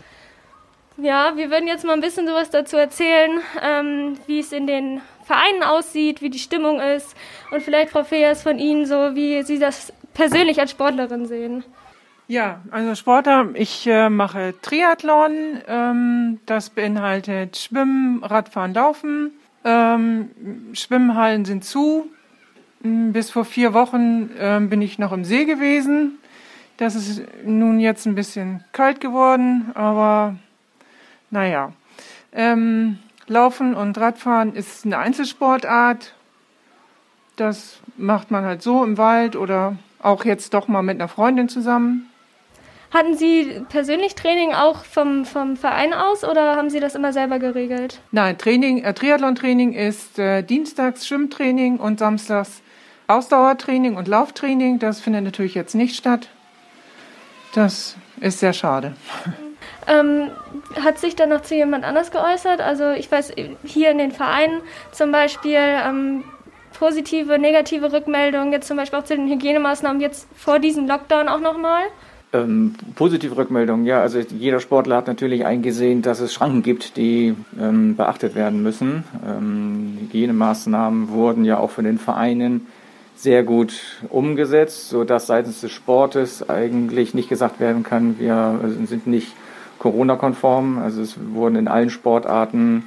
Ja, 0.96 1.36
wir 1.36 1.50
würden 1.50 1.68
jetzt 1.68 1.84
mal 1.84 1.92
ein 1.92 2.00
bisschen 2.00 2.26
sowas 2.26 2.50
dazu 2.50 2.76
erzählen, 2.76 3.40
ähm, 3.62 4.18
wie 4.26 4.40
es 4.40 4.52
in 4.52 4.66
den 4.66 5.00
Vereinen 5.24 5.62
aussieht, 5.62 6.22
wie 6.22 6.30
die 6.30 6.38
Stimmung 6.38 6.80
ist 6.80 7.14
und 7.50 7.62
vielleicht 7.62 7.90
Frau 7.90 8.04
Feas 8.04 8.42
von 8.42 8.58
Ihnen 8.58 8.86
so, 8.86 9.14
wie 9.14 9.42
Sie 9.42 9.58
das 9.58 9.92
persönlich 10.14 10.60
als 10.60 10.70
Sportlerin 10.70 11.26
sehen. 11.26 11.64
Ja, 12.28 12.60
also 12.70 12.94
Sportler, 12.94 13.48
ich 13.54 13.86
äh, 13.86 14.08
mache 14.10 14.54
Triathlon. 14.60 15.62
Ähm, 15.66 16.40
das 16.46 16.70
beinhaltet 16.70 17.56
Schwimmen, 17.56 18.22
Radfahren, 18.22 18.74
Laufen. 18.74 19.32
Ähm, 19.64 20.30
Schwimmhallen 20.74 21.44
sind 21.44 21.64
zu. 21.64 22.10
Hm, 22.82 23.12
bis 23.12 23.30
vor 23.30 23.44
vier 23.44 23.74
Wochen 23.74 24.30
ähm, 24.38 24.68
bin 24.68 24.82
ich 24.82 24.98
noch 24.98 25.12
im 25.12 25.24
See 25.24 25.44
gewesen. 25.44 26.18
Das 26.76 26.94
ist 26.94 27.22
nun 27.44 27.80
jetzt 27.80 28.06
ein 28.06 28.14
bisschen 28.14 28.64
kalt 28.72 29.00
geworden, 29.00 29.72
aber 29.74 30.36
naja. 31.30 31.72
Ähm, 32.32 32.98
Laufen 33.26 33.74
und 33.74 33.98
Radfahren 33.98 34.54
ist 34.54 34.86
eine 34.86 34.98
Einzelsportart. 34.98 36.14
Das 37.36 37.80
macht 37.96 38.30
man 38.30 38.44
halt 38.44 38.62
so 38.62 38.84
im 38.84 38.96
Wald 38.96 39.36
oder 39.36 39.76
auch 40.00 40.24
jetzt 40.24 40.54
doch 40.54 40.68
mal 40.68 40.82
mit 40.82 40.96
einer 40.96 41.08
Freundin 41.08 41.48
zusammen. 41.48 42.08
Hatten 42.92 43.16
Sie 43.16 43.60
persönlich 43.68 44.14
Training 44.14 44.52
auch 44.54 44.84
vom, 44.84 45.26
vom 45.26 45.56
Verein 45.56 45.92
aus 45.92 46.24
oder 46.24 46.56
haben 46.56 46.70
Sie 46.70 46.80
das 46.80 46.94
immer 46.94 47.12
selber 47.12 47.38
geregelt? 47.38 48.00
Nein, 48.12 48.38
Training, 48.38 48.82
äh, 48.82 48.94
Triathlon-Training 48.94 49.74
ist 49.74 50.18
äh, 50.18 50.42
dienstags 50.42 51.06
Schwimmtraining 51.06 51.76
und 51.76 51.98
samstags 51.98 52.62
Ausdauertraining 53.08 53.96
und 53.96 54.06
Lauftraining. 54.06 54.78
Das 54.78 55.00
findet 55.00 55.24
natürlich 55.24 55.54
jetzt 55.54 55.74
nicht 55.74 55.96
statt. 55.96 56.28
Das 57.54 57.96
ist 58.20 58.40
sehr 58.40 58.52
schade. 58.52 58.94
Ähm, 59.86 60.30
hat 60.82 60.98
sich 60.98 61.16
dann 61.16 61.30
noch 61.30 61.40
zu 61.40 61.54
jemand 61.54 61.84
anders 61.84 62.10
geäußert? 62.10 62.60
Also 62.60 62.90
ich 62.90 63.10
weiß, 63.10 63.32
hier 63.64 63.90
in 63.90 63.96
den 63.96 64.12
Vereinen 64.12 64.60
zum 64.92 65.12
Beispiel 65.12 65.56
ähm, 65.56 66.24
positive, 66.78 67.38
negative 67.38 67.90
Rückmeldungen, 67.90 68.52
jetzt 68.52 68.68
zum 68.68 68.76
Beispiel 68.76 68.98
auch 68.98 69.04
zu 69.04 69.16
den 69.16 69.28
Hygienemaßnahmen 69.28 70.00
jetzt 70.02 70.28
vor 70.36 70.58
diesem 70.58 70.86
Lockdown 70.86 71.28
auch 71.28 71.40
nochmal? 71.40 71.84
Ähm, 72.34 72.74
positive 72.96 73.34
Rückmeldungen, 73.34 73.86
ja. 73.86 74.02
Also 74.02 74.18
jeder 74.18 74.60
Sportler 74.60 74.96
hat 74.96 75.06
natürlich 75.06 75.46
eingesehen, 75.46 76.02
dass 76.02 76.20
es 76.20 76.34
Schranken 76.34 76.62
gibt, 76.62 76.98
die 76.98 77.34
ähm, 77.58 77.96
beachtet 77.96 78.34
werden 78.34 78.62
müssen. 78.62 79.04
Ähm, 79.26 79.96
Hygienemaßnahmen 80.02 81.08
wurden 81.08 81.46
ja 81.46 81.58
auch 81.58 81.70
von 81.70 81.84
den 81.84 81.98
Vereinen 81.98 82.66
sehr 83.18 83.42
gut 83.42 83.74
umgesetzt, 84.10 84.90
sodass 84.90 85.26
seitens 85.26 85.60
des 85.60 85.72
Sportes 85.72 86.48
eigentlich 86.48 87.14
nicht 87.14 87.28
gesagt 87.28 87.58
werden 87.58 87.82
kann, 87.82 88.18
wir 88.20 88.60
sind 88.86 89.08
nicht 89.08 89.34
Corona-konform. 89.80 90.78
Also 90.78 91.02
es 91.02 91.16
wurden 91.32 91.56
in 91.56 91.66
allen 91.66 91.90
Sportarten 91.90 92.84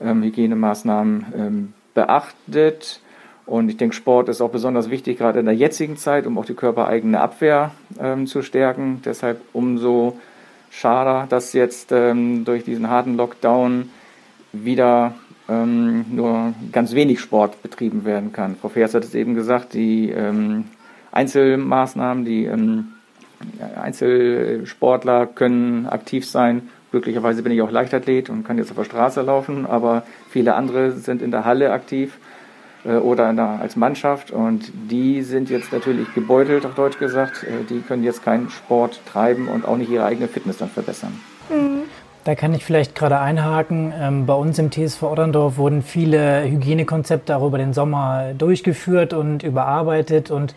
ähm, 0.00 0.22
Hygienemaßnahmen 0.22 1.26
ähm, 1.36 1.72
beachtet. 1.94 3.00
Und 3.46 3.70
ich 3.70 3.78
denke, 3.78 3.96
Sport 3.96 4.28
ist 4.28 4.42
auch 4.42 4.50
besonders 4.50 4.90
wichtig, 4.90 5.18
gerade 5.18 5.40
in 5.40 5.46
der 5.46 5.54
jetzigen 5.54 5.96
Zeit, 5.96 6.26
um 6.26 6.38
auch 6.38 6.44
die 6.44 6.54
körpereigene 6.54 7.20
Abwehr 7.20 7.72
ähm, 7.98 8.26
zu 8.26 8.42
stärken. 8.42 9.00
Deshalb 9.04 9.40
umso 9.54 10.18
schade, 10.70 11.26
dass 11.28 11.54
jetzt 11.54 11.92
ähm, 11.92 12.44
durch 12.44 12.64
diesen 12.64 12.88
harten 12.88 13.16
Lockdown 13.16 13.90
wieder 14.52 15.14
ähm, 15.52 16.04
nur 16.10 16.54
ganz 16.72 16.94
wenig 16.94 17.20
Sport 17.20 17.62
betrieben 17.62 18.04
werden 18.04 18.32
kann. 18.32 18.56
Frau 18.56 18.68
Feers 18.68 18.94
hat 18.94 19.04
es 19.04 19.14
eben 19.14 19.34
gesagt, 19.34 19.74
die 19.74 20.10
ähm, 20.10 20.64
Einzelmaßnahmen, 21.10 22.24
die 22.24 22.46
ähm, 22.46 22.88
Einzelsportler 23.76 25.26
können 25.26 25.86
aktiv 25.86 26.28
sein. 26.28 26.68
Glücklicherweise 26.90 27.42
bin 27.42 27.52
ich 27.52 27.62
auch 27.62 27.70
Leichtathlet 27.70 28.30
und 28.30 28.44
kann 28.44 28.58
jetzt 28.58 28.70
auf 28.70 28.76
der 28.76 28.84
Straße 28.84 29.22
laufen, 29.22 29.66
aber 29.66 30.04
viele 30.28 30.54
andere 30.54 30.92
sind 30.92 31.22
in 31.22 31.30
der 31.30 31.44
Halle 31.44 31.72
aktiv. 31.72 32.18
Äh, 32.84 32.96
oder 32.96 33.32
der, 33.32 33.60
als 33.60 33.76
Mannschaft. 33.76 34.30
Und 34.30 34.72
die 34.90 35.22
sind 35.22 35.50
jetzt 35.50 35.72
natürlich 35.72 36.12
gebeutelt, 36.14 36.66
auf 36.66 36.74
Deutsch 36.74 36.98
gesagt. 36.98 37.44
Äh, 37.44 37.64
die 37.68 37.80
können 37.80 38.04
jetzt 38.04 38.24
keinen 38.24 38.50
Sport 38.50 39.00
treiben 39.06 39.48
und 39.48 39.66
auch 39.66 39.76
nicht 39.76 39.90
ihre 39.90 40.04
eigene 40.04 40.28
Fitness 40.28 40.58
dann 40.58 40.68
verbessern. 40.68 41.20
Da 42.24 42.36
kann 42.36 42.54
ich 42.54 42.64
vielleicht 42.64 42.94
gerade 42.94 43.18
einhaken. 43.18 43.92
Ähm, 43.98 44.26
bei 44.26 44.34
uns 44.34 44.58
im 44.58 44.70
TSV 44.70 45.02
Otterndorf 45.02 45.56
wurden 45.56 45.82
viele 45.82 46.44
Hygienekonzepte 46.44 47.36
auch 47.36 47.44
über 47.46 47.58
den 47.58 47.72
Sommer 47.72 48.32
durchgeführt 48.38 49.12
und 49.12 49.42
überarbeitet 49.42 50.30
und 50.30 50.54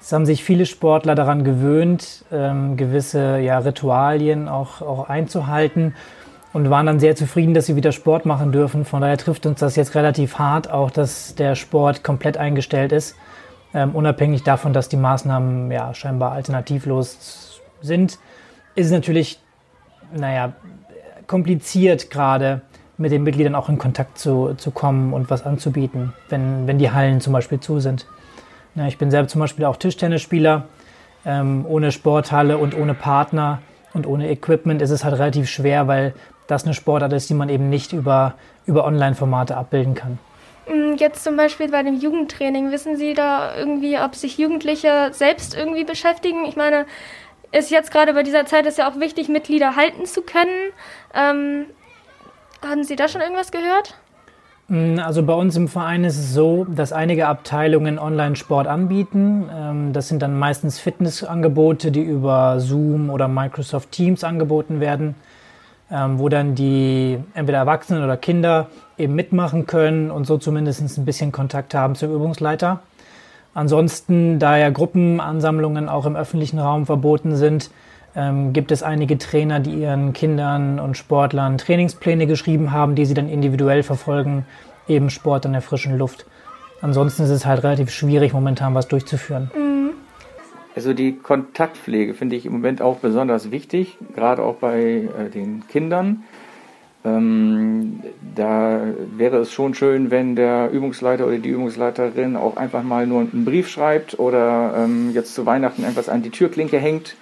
es 0.00 0.12
haben 0.12 0.26
sich 0.26 0.42
viele 0.42 0.66
Sportler 0.66 1.14
daran 1.14 1.44
gewöhnt, 1.44 2.24
ähm, 2.32 2.76
gewisse 2.76 3.38
ja, 3.38 3.58
Ritualien 3.58 4.48
auch, 4.48 4.82
auch 4.82 5.08
einzuhalten 5.08 5.94
und 6.52 6.70
waren 6.70 6.86
dann 6.86 7.00
sehr 7.00 7.16
zufrieden, 7.16 7.54
dass 7.54 7.66
sie 7.66 7.76
wieder 7.76 7.92
Sport 7.92 8.26
machen 8.26 8.52
dürfen. 8.52 8.84
Von 8.84 9.00
daher 9.00 9.16
trifft 9.16 9.46
uns 9.46 9.60
das 9.60 9.76
jetzt 9.76 9.94
relativ 9.94 10.38
hart, 10.38 10.70
auch 10.70 10.90
dass 10.90 11.34
der 11.36 11.54
Sport 11.54 12.02
komplett 12.02 12.36
eingestellt 12.36 12.92
ist, 12.92 13.16
ähm, 13.74 13.94
unabhängig 13.94 14.42
davon, 14.42 14.72
dass 14.72 14.88
die 14.88 14.96
Maßnahmen 14.96 15.70
ja 15.70 15.94
scheinbar 15.94 16.32
alternativlos 16.32 17.60
sind. 17.80 18.18
Ist 18.74 18.90
natürlich, 18.90 19.40
naja, 20.12 20.52
kompliziert 21.26 22.10
gerade 22.10 22.62
mit 22.98 23.12
den 23.12 23.22
Mitgliedern 23.22 23.54
auch 23.54 23.68
in 23.68 23.78
Kontakt 23.78 24.18
zu, 24.18 24.54
zu 24.56 24.70
kommen 24.70 25.12
und 25.12 25.30
was 25.30 25.44
anzubieten, 25.44 26.12
wenn, 26.28 26.66
wenn 26.66 26.78
die 26.78 26.90
Hallen 26.90 27.20
zum 27.20 27.32
Beispiel 27.32 27.60
zu 27.60 27.80
sind. 27.80 28.06
Ja, 28.74 28.86
ich 28.86 28.98
bin 28.98 29.10
selber 29.10 29.28
zum 29.28 29.40
Beispiel 29.40 29.64
auch 29.64 29.76
Tischtennisspieler. 29.76 30.64
Ähm, 31.24 31.66
ohne 31.68 31.92
Sporthalle 31.92 32.58
und 32.58 32.76
ohne 32.76 32.94
Partner 32.94 33.60
und 33.94 34.08
ohne 34.08 34.28
Equipment 34.28 34.82
ist 34.82 34.90
es 34.90 35.04
halt 35.04 35.14
relativ 35.14 35.48
schwer, 35.48 35.86
weil 35.86 36.14
das 36.48 36.64
eine 36.64 36.74
Sportart 36.74 37.12
ist, 37.12 37.30
die 37.30 37.34
man 37.34 37.48
eben 37.48 37.68
nicht 37.68 37.92
über, 37.92 38.34
über 38.66 38.84
Online-Formate 38.84 39.56
abbilden 39.56 39.94
kann. 39.94 40.18
Mm, 40.66 40.96
jetzt 40.96 41.22
zum 41.22 41.36
Beispiel 41.36 41.70
bei 41.70 41.82
dem 41.82 41.98
Jugendtraining, 41.98 42.72
wissen 42.72 42.96
Sie 42.96 43.14
da 43.14 43.56
irgendwie, 43.56 43.98
ob 43.98 44.16
sich 44.16 44.38
Jugendliche 44.38 45.10
selbst 45.12 45.56
irgendwie 45.56 45.84
beschäftigen? 45.84 46.44
Ich 46.44 46.56
meine, 46.56 46.86
ist 47.52 47.70
jetzt 47.70 47.90
gerade 47.90 48.14
bei 48.14 48.22
dieser 48.22 48.46
Zeit 48.46 48.66
ist 48.66 48.78
ja 48.78 48.90
auch 48.90 48.98
wichtig, 48.98 49.28
Mitglieder 49.28 49.76
halten 49.76 50.06
zu 50.06 50.22
können. 50.22 50.72
Ähm, 51.14 51.66
haben 52.66 52.84
Sie 52.84 52.96
da 52.96 53.08
schon 53.08 53.20
irgendwas 53.20 53.52
gehört? 53.52 53.94
Mm, 54.68 54.98
also 54.98 55.22
bei 55.22 55.34
uns 55.34 55.56
im 55.56 55.68
Verein 55.68 56.04
ist 56.04 56.18
es 56.18 56.32
so, 56.32 56.64
dass 56.64 56.92
einige 56.92 57.28
Abteilungen 57.28 57.98
Online-Sport 57.98 58.66
anbieten. 58.66 59.48
Ähm, 59.54 59.92
das 59.92 60.08
sind 60.08 60.22
dann 60.22 60.38
meistens 60.38 60.78
Fitnessangebote, 60.78 61.92
die 61.92 62.02
über 62.02 62.58
Zoom 62.58 63.10
oder 63.10 63.28
Microsoft 63.28 63.92
Teams 63.92 64.24
angeboten 64.24 64.80
werden 64.80 65.14
ähm, 65.92 66.18
wo 66.18 66.28
dann 66.28 66.54
die 66.54 67.18
entweder 67.34 67.58
Erwachsenen 67.58 68.02
oder 68.02 68.16
Kinder 68.16 68.68
eben 68.96 69.14
mitmachen 69.14 69.66
können 69.66 70.10
und 70.10 70.26
so 70.26 70.38
zumindest 70.38 70.98
ein 70.98 71.04
bisschen 71.04 71.32
Kontakt 71.32 71.74
haben 71.74 71.94
zum 71.94 72.12
Übungsleiter. 72.12 72.80
Ansonsten, 73.54 74.38
da 74.38 74.56
ja 74.56 74.70
Gruppenansammlungen 74.70 75.88
auch 75.88 76.06
im 76.06 76.16
öffentlichen 76.16 76.58
Raum 76.58 76.86
verboten 76.86 77.36
sind, 77.36 77.70
ähm, 78.14 78.52
gibt 78.52 78.72
es 78.72 78.82
einige 78.82 79.18
Trainer, 79.18 79.60
die 79.60 79.72
ihren 79.72 80.12
Kindern 80.12 80.78
und 80.78 80.96
Sportlern 80.96 81.58
Trainingspläne 81.58 82.26
geschrieben 82.26 82.72
haben, 82.72 82.94
die 82.94 83.04
sie 83.06 83.14
dann 83.14 83.28
individuell 83.28 83.82
verfolgen, 83.82 84.46
eben 84.88 85.10
Sport 85.10 85.44
in 85.44 85.52
der 85.52 85.62
frischen 85.62 85.96
Luft. 85.96 86.26
Ansonsten 86.80 87.22
ist 87.22 87.30
es 87.30 87.46
halt 87.46 87.62
relativ 87.62 87.90
schwierig, 87.90 88.32
momentan 88.32 88.74
was 88.74 88.88
durchzuführen. 88.88 89.50
Mhm. 89.54 89.72
Also 90.74 90.94
die 90.94 91.18
Kontaktpflege 91.18 92.14
finde 92.14 92.36
ich 92.36 92.46
im 92.46 92.52
Moment 92.52 92.80
auch 92.80 92.96
besonders 92.96 93.50
wichtig, 93.50 93.98
gerade 94.14 94.42
auch 94.42 94.56
bei 94.56 95.08
äh, 95.18 95.28
den 95.28 95.66
Kindern. 95.68 96.24
Ähm, 97.04 98.00
da 98.36 98.80
wäre 99.16 99.38
es 99.38 99.52
schon 99.52 99.74
schön, 99.74 100.10
wenn 100.10 100.36
der 100.36 100.70
Übungsleiter 100.70 101.26
oder 101.26 101.38
die 101.38 101.48
Übungsleiterin 101.48 102.36
auch 102.36 102.56
einfach 102.56 102.84
mal 102.84 103.06
nur 103.06 103.20
einen 103.20 103.44
Brief 103.44 103.68
schreibt 103.68 104.18
oder 104.20 104.74
ähm, 104.76 105.10
jetzt 105.12 105.34
zu 105.34 105.44
Weihnachten 105.44 105.84
etwas 105.84 106.08
an 106.08 106.22
die 106.22 106.30
Türklinke 106.30 106.78
hängt, 106.78 107.16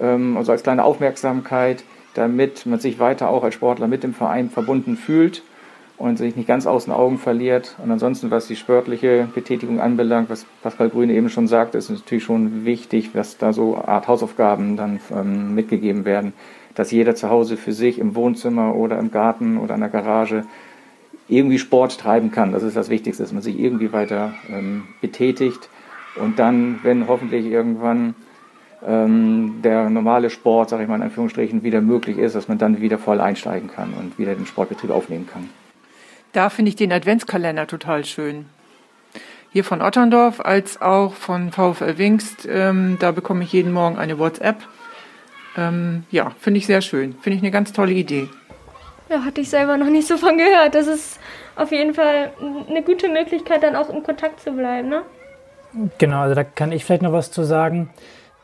ähm, 0.00 0.36
also 0.36 0.50
als 0.50 0.64
kleine 0.64 0.82
Aufmerksamkeit, 0.82 1.84
damit 2.14 2.66
man 2.66 2.80
sich 2.80 2.98
weiter 2.98 3.28
auch 3.28 3.44
als 3.44 3.54
Sportler 3.54 3.86
mit 3.86 4.02
dem 4.02 4.12
Verein 4.12 4.50
verbunden 4.50 4.96
fühlt 4.96 5.42
und 5.98 6.18
sich 6.18 6.34
nicht 6.34 6.48
ganz 6.48 6.66
aus 6.66 6.86
den 6.86 6.92
Augen 6.92 7.18
verliert. 7.18 7.76
Und 7.80 7.92
ansonsten, 7.92 8.32
was 8.32 8.48
die 8.48 8.56
sportliche 8.56 9.28
Betätigung 9.32 9.80
anbelangt, 9.80 10.30
was 10.30 10.46
Pascal 10.60 10.88
Grüne 10.88 11.12
eben 11.12 11.28
schon 11.28 11.46
sagte, 11.46 11.78
ist 11.78 11.90
natürlich 11.90 12.24
schon 12.24 12.64
wichtig, 12.64 13.12
dass 13.12 13.38
da 13.38 13.52
so 13.52 13.76
Art 13.76 14.08
Hausaufgaben 14.08 14.76
dann 14.76 14.98
ähm, 15.14 15.54
mitgegeben 15.54 16.04
werden, 16.04 16.32
dass 16.74 16.90
jeder 16.90 17.14
zu 17.14 17.30
Hause 17.30 17.56
für 17.56 17.72
sich 17.72 17.98
im 17.98 18.14
Wohnzimmer 18.14 18.74
oder 18.74 18.98
im 18.98 19.10
Garten 19.10 19.58
oder 19.58 19.74
in 19.74 19.80
der 19.80 19.90
Garage 19.90 20.44
irgendwie 21.28 21.58
Sport 21.58 21.98
treiben 21.98 22.30
kann. 22.30 22.52
Das 22.52 22.62
ist 22.62 22.76
das 22.76 22.88
Wichtigste, 22.88 23.22
dass 23.22 23.32
man 23.32 23.42
sich 23.42 23.58
irgendwie 23.58 23.92
weiter 23.92 24.34
ähm, 24.50 24.84
betätigt 25.00 25.68
und 26.16 26.38
dann, 26.38 26.80
wenn 26.82 27.08
hoffentlich 27.08 27.46
irgendwann 27.46 28.14
ähm, 28.86 29.60
der 29.62 29.88
normale 29.90 30.30
Sport, 30.30 30.70
sage 30.70 30.82
ich 30.82 30.88
mal 30.88 30.96
in 30.96 31.02
Anführungsstrichen, 31.02 31.62
wieder 31.62 31.80
möglich 31.80 32.18
ist, 32.18 32.34
dass 32.34 32.48
man 32.48 32.58
dann 32.58 32.80
wieder 32.80 32.98
voll 32.98 33.20
einsteigen 33.20 33.70
kann 33.70 33.94
und 33.94 34.18
wieder 34.18 34.34
den 34.34 34.46
Sportbetrieb 34.46 34.90
aufnehmen 34.90 35.26
kann. 35.26 35.48
Da 36.32 36.50
finde 36.50 36.70
ich 36.70 36.76
den 36.76 36.92
Adventskalender 36.92 37.66
total 37.66 38.04
schön. 38.04 38.46
Hier 39.52 39.64
von 39.64 39.82
Otterndorf 39.82 40.40
als 40.40 40.80
auch 40.80 41.12
von 41.12 41.52
VfL 41.52 41.98
Wingst. 41.98 42.48
Ähm, 42.50 42.96
da 42.98 43.12
bekomme 43.12 43.44
ich 43.44 43.52
jeden 43.52 43.72
Morgen 43.72 43.98
eine 43.98 44.18
WhatsApp. 44.18 44.56
Ähm, 45.56 46.04
ja, 46.10 46.30
finde 46.40 46.58
ich 46.58 46.66
sehr 46.66 46.80
schön. 46.80 47.14
Finde 47.20 47.36
ich 47.36 47.42
eine 47.42 47.50
ganz 47.50 47.72
tolle 47.72 47.92
Idee. 47.92 48.28
Ja, 49.08 49.24
hatte 49.24 49.40
ich 49.40 49.50
selber 49.50 49.76
noch 49.76 49.90
nicht 49.90 50.08
so 50.08 50.16
von 50.16 50.38
gehört. 50.38 50.74
Das 50.74 50.86
ist 50.86 51.20
auf 51.56 51.70
jeden 51.70 51.94
Fall 51.94 52.32
eine 52.68 52.82
gute 52.82 53.08
Möglichkeit, 53.08 53.62
dann 53.62 53.76
auch 53.76 53.90
in 53.90 54.02
Kontakt 54.02 54.40
zu 54.40 54.52
bleiben, 54.52 54.88
ne? 54.88 55.02
Genau, 55.98 56.20
also 56.20 56.34
da 56.34 56.44
kann 56.44 56.72
ich 56.72 56.84
vielleicht 56.84 57.02
noch 57.02 57.12
was 57.12 57.30
zu 57.30 57.44
sagen. 57.44 57.90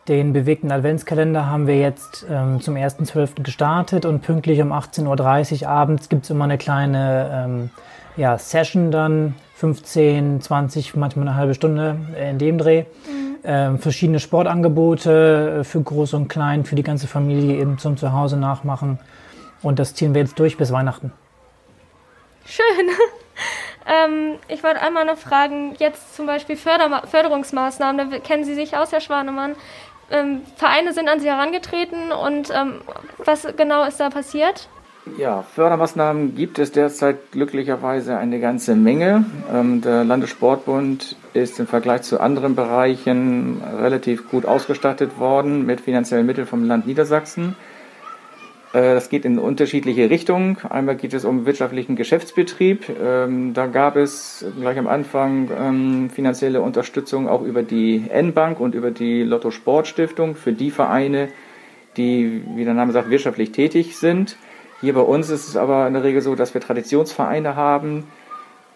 Den 0.08 0.32
bewegten 0.32 0.72
Adventskalender 0.72 1.46
haben 1.46 1.66
wir 1.66 1.78
jetzt 1.78 2.26
ähm, 2.30 2.62
zum 2.62 2.76
1.12. 2.76 3.42
gestartet 3.42 4.06
und 4.06 4.22
pünktlich 4.22 4.62
um 4.62 4.72
18.30 4.72 5.62
Uhr 5.62 5.68
abends 5.68 6.08
gibt 6.08 6.24
es 6.24 6.30
immer 6.30 6.44
eine 6.44 6.56
kleine 6.56 7.30
ähm, 7.46 7.70
ja, 8.16 8.38
Session 8.38 8.90
dann, 8.90 9.34
15, 9.56 10.40
20, 10.40 10.96
manchmal 10.96 11.28
eine 11.28 11.36
halbe 11.36 11.54
Stunde 11.54 11.96
in 12.18 12.38
dem 12.38 12.56
Dreh. 12.56 12.84
Mhm. 13.06 13.27
Ähm, 13.44 13.78
verschiedene 13.78 14.20
Sportangebote 14.20 15.60
äh, 15.60 15.64
für 15.64 15.80
Groß 15.80 16.14
und 16.14 16.28
Klein, 16.28 16.64
für 16.64 16.74
die 16.74 16.82
ganze 16.82 17.06
Familie 17.06 17.58
eben 17.58 17.78
zum 17.78 17.96
Zuhause 17.96 18.36
nachmachen. 18.36 18.98
Und 19.62 19.78
das 19.78 19.94
ziehen 19.94 20.14
wir 20.14 20.22
jetzt 20.22 20.38
durch 20.38 20.56
bis 20.56 20.72
Weihnachten. 20.72 21.12
Schön. 22.44 22.64
ähm, 23.86 24.38
ich 24.48 24.62
wollte 24.62 24.80
einmal 24.80 25.04
noch 25.04 25.18
fragen, 25.18 25.74
jetzt 25.78 26.16
zum 26.16 26.26
Beispiel 26.26 26.56
Förder 26.56 27.02
Förderungsmaßnahmen, 27.06 28.10
da 28.10 28.18
kennen 28.18 28.44
Sie 28.44 28.54
sich 28.54 28.76
aus, 28.76 28.92
Herr 28.92 29.00
Schwanemann 29.00 29.54
ähm, 30.10 30.42
Vereine 30.56 30.92
sind 30.92 31.08
an 31.08 31.20
Sie 31.20 31.28
herangetreten 31.28 32.12
und 32.12 32.50
ähm, 32.50 32.80
was 33.18 33.46
genau 33.56 33.84
ist 33.84 34.00
da 34.00 34.10
passiert? 34.10 34.68
Ja, 35.16 35.42
Fördermaßnahmen 35.42 36.34
gibt 36.34 36.58
es 36.58 36.72
derzeit 36.72 37.32
glücklicherweise 37.32 38.18
eine 38.18 38.40
ganze 38.40 38.76
Menge. 38.76 39.24
Ähm, 39.52 39.80
der 39.80 40.04
Landessportbund 40.04 41.16
ist 41.34 41.58
im 41.58 41.66
Vergleich 41.66 42.02
zu 42.02 42.20
anderen 42.20 42.54
Bereichen 42.54 43.62
relativ 43.80 44.28
gut 44.28 44.46
ausgestattet 44.46 45.18
worden 45.18 45.66
mit 45.66 45.80
finanziellen 45.80 46.26
Mitteln 46.26 46.46
vom 46.46 46.64
Land 46.64 46.86
Niedersachsen. 46.86 47.56
Äh, 48.72 48.94
das 48.94 49.08
geht 49.08 49.24
in 49.24 49.38
unterschiedliche 49.38 50.10
Richtungen. 50.10 50.58
Einmal 50.68 50.96
geht 50.96 51.14
es 51.14 51.24
um 51.24 51.46
wirtschaftlichen 51.46 51.96
Geschäftsbetrieb. 51.96 52.84
Ähm, 53.02 53.54
da 53.54 53.66
gab 53.66 53.96
es 53.96 54.44
gleich 54.58 54.78
am 54.78 54.86
Anfang 54.86 55.50
ähm, 55.56 56.10
finanzielle 56.10 56.60
Unterstützung 56.60 57.28
auch 57.28 57.42
über 57.42 57.62
die 57.62 58.04
N-Bank 58.08 58.60
und 58.60 58.74
über 58.74 58.90
die 58.90 59.22
Lotto 59.22 59.50
Sport 59.50 59.86
Stiftung 59.86 60.36
für 60.36 60.52
die 60.52 60.70
Vereine, 60.70 61.28
die, 61.96 62.42
wie 62.54 62.64
der 62.64 62.74
Name 62.74 62.92
sagt, 62.92 63.10
wirtschaftlich 63.10 63.52
tätig 63.52 63.96
sind. 63.96 64.36
Hier 64.80 64.94
bei 64.94 65.00
uns 65.00 65.30
ist 65.30 65.48
es 65.48 65.56
aber 65.56 65.86
in 65.86 65.94
der 65.94 66.04
Regel 66.04 66.22
so, 66.22 66.34
dass 66.34 66.54
wir 66.54 66.60
Traditionsvereine 66.60 67.56
haben, 67.56 68.04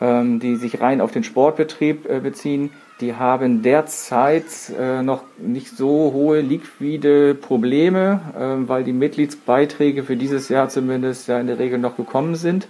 ähm, 0.01 0.41
die 0.41 0.57
sich 0.57 0.81
rein 0.81 1.01
auf 1.01 1.13
den 1.13 1.25
Sportbetrieb 1.25 2.09
äh, 2.09 2.21
beziehen 2.21 2.71
die 3.03 3.15
haben 3.15 3.63
derzeit 3.63 4.45
äh, 4.79 5.03
noch 5.03 5.25
nicht 5.37 5.77
so 5.77 6.13
hohe 6.15 6.41
liquide 6.41 7.35
Probleme, 7.35 8.21
äh, 8.39 8.69
weil 8.69 8.85
die 8.85 8.93
Mitgliedsbeiträge 8.93 10.05
für 10.05 10.17
dieses 10.17 10.49
Jahr 10.49 10.69
zumindest 10.69 11.27
ja 11.27 11.41
in 11.41 11.49
der 11.49 11.59
Regel 11.59 11.81
noch 11.81 11.97
gekommen 11.97 12.37
sind. 12.37 12.69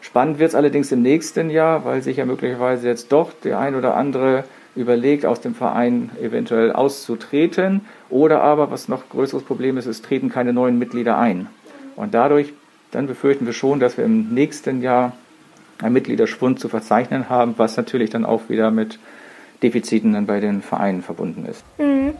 Spannend 0.00 0.38
wird 0.38 0.48
es 0.48 0.54
allerdings 0.54 0.90
im 0.90 1.02
nächsten 1.02 1.50
Jahr, 1.50 1.84
weil 1.84 2.02
sich 2.02 2.16
ja 2.16 2.24
möglicherweise 2.24 2.88
jetzt 2.88 3.12
doch 3.12 3.30
der 3.44 3.58
ein 3.58 3.74
oder 3.74 3.94
andere 3.94 4.44
überlegt, 4.74 5.26
aus 5.26 5.42
dem 5.42 5.54
Verein 5.54 6.10
eventuell 6.22 6.72
auszutreten. 6.72 7.82
Oder 8.08 8.40
aber, 8.40 8.70
was 8.70 8.88
noch 8.88 9.10
größeres 9.10 9.42
Problem 9.42 9.76
ist, 9.76 9.84
es 9.84 10.00
treten 10.00 10.30
keine 10.30 10.54
neuen 10.54 10.78
Mitglieder 10.78 11.18
ein. 11.18 11.48
Und 11.98 12.14
dadurch, 12.14 12.52
dann 12.90 13.06
befürchten 13.06 13.44
wir 13.44 13.52
schon, 13.52 13.80
dass 13.80 13.96
wir 13.96 14.04
im 14.04 14.32
nächsten 14.32 14.82
Jahr 14.82 15.12
einen 15.82 15.92
Mitgliederschwund 15.92 16.60
zu 16.60 16.68
verzeichnen 16.68 17.28
haben, 17.28 17.54
was 17.56 17.76
natürlich 17.76 18.10
dann 18.10 18.24
auch 18.24 18.48
wieder 18.48 18.70
mit 18.70 18.98
Defiziten 19.62 20.12
dann 20.12 20.26
bei 20.26 20.40
den 20.40 20.62
Vereinen 20.62 21.02
verbunden 21.02 21.44
ist. 21.44 21.64
Mhm. 21.78 22.14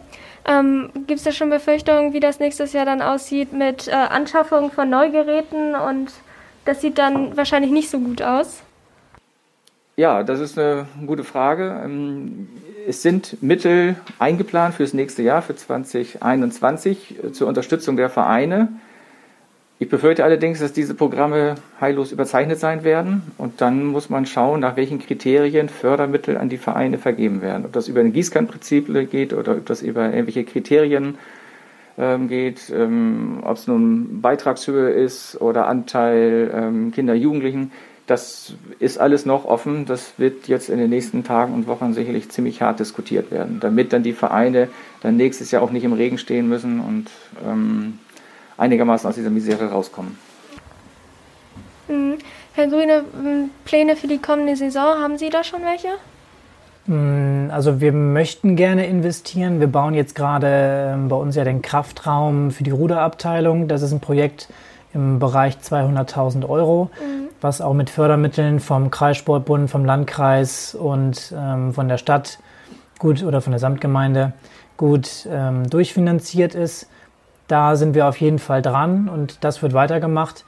Ähm, 0.47 0.91
Gibt 1.07 1.19
es 1.19 1.25
da 1.25 1.33
schon 1.33 1.51
Befürchtungen, 1.51 2.13
wie 2.13 2.21
das 2.21 2.41
nächstes 2.41 2.73
Jahr 2.73 2.87
dann 2.87 3.03
aussieht 3.03 3.53
mit 3.53 3.89
äh, 3.89 3.93
Anschaffung 3.93 4.71
von 4.71 4.89
Neugeräten 4.89 5.75
und 5.75 6.11
das 6.65 6.81
sieht 6.81 6.99
dann 6.99 7.37
wahrscheinlich 7.37 7.71
nicht 7.71 7.91
so 7.91 8.01
gut 8.01 8.23
aus? 8.23 8.63
Ja, 9.97 10.23
das 10.23 10.41
ist 10.41 10.59
eine 10.59 10.87
gute 11.07 11.25
Frage. 11.25 11.83
Ähm, 11.85 12.49
es 12.87 13.03
sind 13.03 13.43
Mittel 13.43 13.97
eingeplant 14.19 14.75
für 14.75 14.85
das 14.85 14.95
nächste 14.95 15.23
Jahr, 15.23 15.43
für 15.43 15.55
2021, 15.55 17.25
äh, 17.25 17.33
zur 17.33 17.49
Unterstützung 17.49 17.97
der 17.97 18.09
Vereine. 18.09 18.69
Ich 19.81 19.89
befürchte 19.89 20.25
allerdings, 20.25 20.59
dass 20.59 20.73
diese 20.73 20.95
Programme 20.95 21.55
heillos 21.81 22.11
überzeichnet 22.11 22.59
sein 22.59 22.83
werden 22.83 23.23
und 23.39 23.61
dann 23.61 23.85
muss 23.85 24.11
man 24.11 24.27
schauen, 24.27 24.59
nach 24.59 24.77
welchen 24.77 24.99
Kriterien 24.99 25.69
Fördermittel 25.69 26.37
an 26.37 26.49
die 26.49 26.59
Vereine 26.59 26.99
vergeben 26.99 27.43
werden. 27.43 27.65
Ob 27.65 27.73
das 27.73 27.87
über 27.87 28.01
ein 28.01 28.13
Gießkannenprinzip 28.13 28.89
geht 29.11 29.33
oder 29.33 29.53
ob 29.53 29.67
das 29.67 29.83
über 29.83 30.07
irgendwelche 30.07 30.43
Kriterien 30.43 31.17
ähm, 31.97 32.27
geht, 32.27 32.73
ähm, 32.75 33.39
ob 33.43 33.57
es 33.57 33.69
nun 33.69 34.21
Beitragshöhe 34.21 34.91
ist 34.91 35.41
oder 35.41 35.69
Anteil 35.69 36.51
ähm, 36.53 36.91
Kinder, 36.91 37.15
Jugendlichen. 37.15 37.71
Das 38.09 38.55
ist 38.81 38.99
alles 38.99 39.27
noch 39.27 39.45
offen. 39.45 39.85
Das 39.85 40.15
wird 40.17 40.49
jetzt 40.49 40.71
in 40.71 40.79
den 40.79 40.91
nächsten 40.91 41.23
Tagen 41.23 41.55
und 41.55 41.69
Wochen 41.69 41.93
sicherlich 41.93 42.31
ziemlich 42.31 42.63
hart 42.63 42.81
diskutiert 42.81 43.31
werden, 43.31 43.61
damit 43.61 43.93
dann 43.93 44.03
die 44.03 44.15
Vereine 44.15 44.69
dann 45.03 45.17
nächstes 45.17 45.53
Jahr 45.53 45.63
auch 45.63 45.71
nicht 45.71 45.85
im 45.85 45.93
Regen 45.93 46.19
stehen 46.19 46.49
müssen 46.49 46.81
und 46.81 47.11
ähm, 47.47 47.99
einigermaßen 48.59 49.09
aus 49.09 49.15
dieser 49.15 49.31
Misere 49.31 49.71
rauskommen. 49.71 50.19
Mhm. 51.89 52.19
Herr 52.53 52.67
Grüne, 52.67 53.05
Pläne 53.65 53.97
für 53.97 54.09
die 54.09 54.19
kommende 54.19 54.57
Saison, 54.57 54.99
haben 55.01 55.17
Sie 55.17 55.31
da 55.31 55.45
schon 55.45 55.61
welche? 55.63 55.89
Mm, 56.87 57.51
also 57.51 57.81
wir 57.81 57.93
möchten 57.93 58.57
gerne 58.57 58.87
investieren. 58.87 59.61
Wir 59.61 59.69
bauen 59.69 59.95
jetzt 59.95 60.15
gerade 60.15 60.93
ähm, 60.95 61.09
bei 61.09 61.17
uns 61.17 61.37
ja 61.37 61.45
den 61.45 61.63
Kraftraum 61.63 62.51
für 62.51 62.65
die 62.65 62.71
Ruderabteilung. 62.71 63.69
Das 63.69 63.83
ist 63.83 63.93
ein 63.93 64.01
Projekt 64.01 64.49
im 64.93 65.19
Bereich 65.19 65.59
200.000 65.59 66.49
Euro, 66.49 66.91
mhm. 67.01 67.29
was 67.41 67.61
auch 67.61 67.75
mit 67.75 67.91
Fördermitteln 67.91 68.59
vom 68.59 68.91
Kreissportbund, 68.91 69.71
vom 69.71 69.85
Landkreis 69.85 70.75
und 70.75 71.33
ähm, 71.37 71.73
von 71.75 71.89
der 71.89 71.99
Stadt 71.99 72.39
gut 72.99 73.23
oder 73.23 73.41
von 73.41 73.53
der 73.53 73.61
Samtgemeinde 73.61 74.33
gut 74.77 75.29
ähm, 75.31 75.69
durchfinanziert 75.71 76.55
ist. 76.55 76.89
Da 77.49 77.77
sind 77.77 77.95
wir 77.95 78.07
auf 78.07 78.21
jeden 78.21 78.39
Fall 78.39 78.63
dran 78.63 79.09
und 79.09 79.43
das 79.43 79.63
wird 79.63 79.73
weitergemacht. 79.73 80.45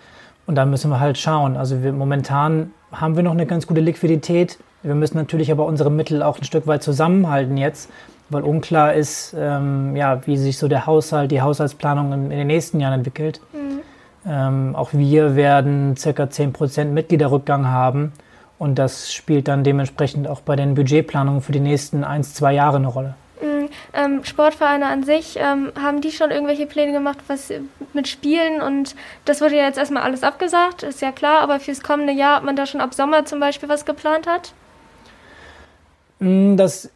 Und 0.47 0.55
da 0.57 0.67
müssen 0.67 0.91
wir 0.91 1.01
halt 1.01 1.17
schauen. 1.17 1.57
Also 1.57 1.83
wir, 1.83 1.93
momentan 1.93 2.73
haben 2.93 3.17
wir 3.17 3.23
noch 3.23 3.33
eine 3.33 3.47
ganz 3.47 3.67
gute 3.67 3.81
Liquidität. 3.81 4.59
Wir 4.83 4.95
müssen 4.95 5.17
natürlich 5.17 5.51
aber 5.53 5.65
unsere 5.65 5.91
Mittel 5.91 6.23
auch 6.23 6.39
ein 6.39 6.45
Stück 6.45 6.67
weit 6.67 6.83
zusammenhalten 6.83 7.57
jetzt, 7.57 7.91
weil 8.31 8.43
unklar 8.43 8.95
ist, 8.95 9.35
ähm, 9.39 9.97
ja, 9.97 10.27
wie 10.27 10.37
sich 10.37 10.59
so 10.59 10.69
der 10.69 10.87
Haushalt, 10.87 11.31
die 11.31 11.41
Haushaltsplanung 11.41 12.13
in, 12.13 12.31
in 12.31 12.39
den 12.39 12.47
nächsten 12.47 12.81
Jahren 12.81 12.95
entwickelt. 12.95 13.41
Mhm. 13.53 13.81
Ähm, 14.27 14.77
auch 14.77 14.91
wir 14.93 15.37
werden 15.37 15.97
circa 15.97 16.25
10% 16.25 16.87
Mitgliederrückgang 16.87 17.69
haben. 17.69 18.13
Und 18.59 18.79
das 18.79 19.13
spielt 19.13 19.49
dann 19.49 19.65
dementsprechend 19.65 20.29
auch 20.29 20.41
bei 20.41 20.57
den 20.57 20.75
Budgetplanungen 20.75 21.41
für 21.41 21.53
die 21.53 21.61
nächsten 21.61 22.05
ein, 22.05 22.25
zwei 22.25 22.53
Jahre 22.53 22.77
eine 22.77 22.89
Rolle 22.89 23.15
ähm, 23.93 24.25
Sportvereine 24.25 24.87
an 24.87 25.03
sich, 25.03 25.37
ähm, 25.37 25.73
haben 25.81 26.01
die 26.01 26.13
schon 26.13 26.31
irgendwelche 26.31 26.67
Pläne 26.67 26.93
gemacht, 26.93 27.19
was 27.27 27.53
mit 27.93 28.09
Spielen 28.09 28.61
und 28.61 28.95
das 29.25 29.41
wurde 29.41 29.57
ja 29.57 29.65
jetzt 29.65 29.79
erstmal 29.79 30.03
alles 30.03 30.23
abgesagt, 30.23 30.83
ist 30.83 31.03
ja 31.03 31.13
klar, 31.13 31.41
aber 31.41 31.61
fürs 31.61 31.83
kommende 31.83 32.13
Jahr, 32.13 32.39
ob 32.39 32.45
man 32.45 32.57
da 32.57 32.67
schon 32.67 32.81
ab 32.81 32.95
Sommer 32.95 33.25
zum 33.25 33.41
Beispiel 33.41 33.69
was 33.69 33.85
geplant 33.85 34.27
hat? 34.27 34.53
Mm, 36.21 36.57
das 36.57 36.91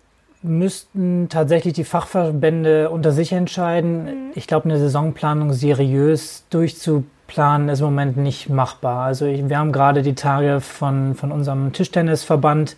müssten 0.44 1.28
tatsächlich 1.30 1.72
die 1.72 1.84
Fachverbände 1.84 2.90
unter 2.90 3.12
sich 3.12 3.32
entscheiden. 3.32 4.04
Mhm. 4.04 4.30
Ich 4.34 4.46
glaube, 4.46 4.66
eine 4.66 4.78
Saisonplanung 4.78 5.52
seriös 5.54 6.44
durchzuplanen 6.50 7.70
ist 7.70 7.80
im 7.80 7.86
Moment 7.86 8.18
nicht 8.18 8.50
machbar. 8.50 9.06
Also 9.06 9.24
ich, 9.24 9.48
wir 9.48 9.58
haben 9.58 9.72
gerade 9.72 10.02
die 10.02 10.14
Tage 10.14 10.60
von, 10.60 11.14
von 11.14 11.32
unserem 11.32 11.72
Tischtennisverband 11.72 12.76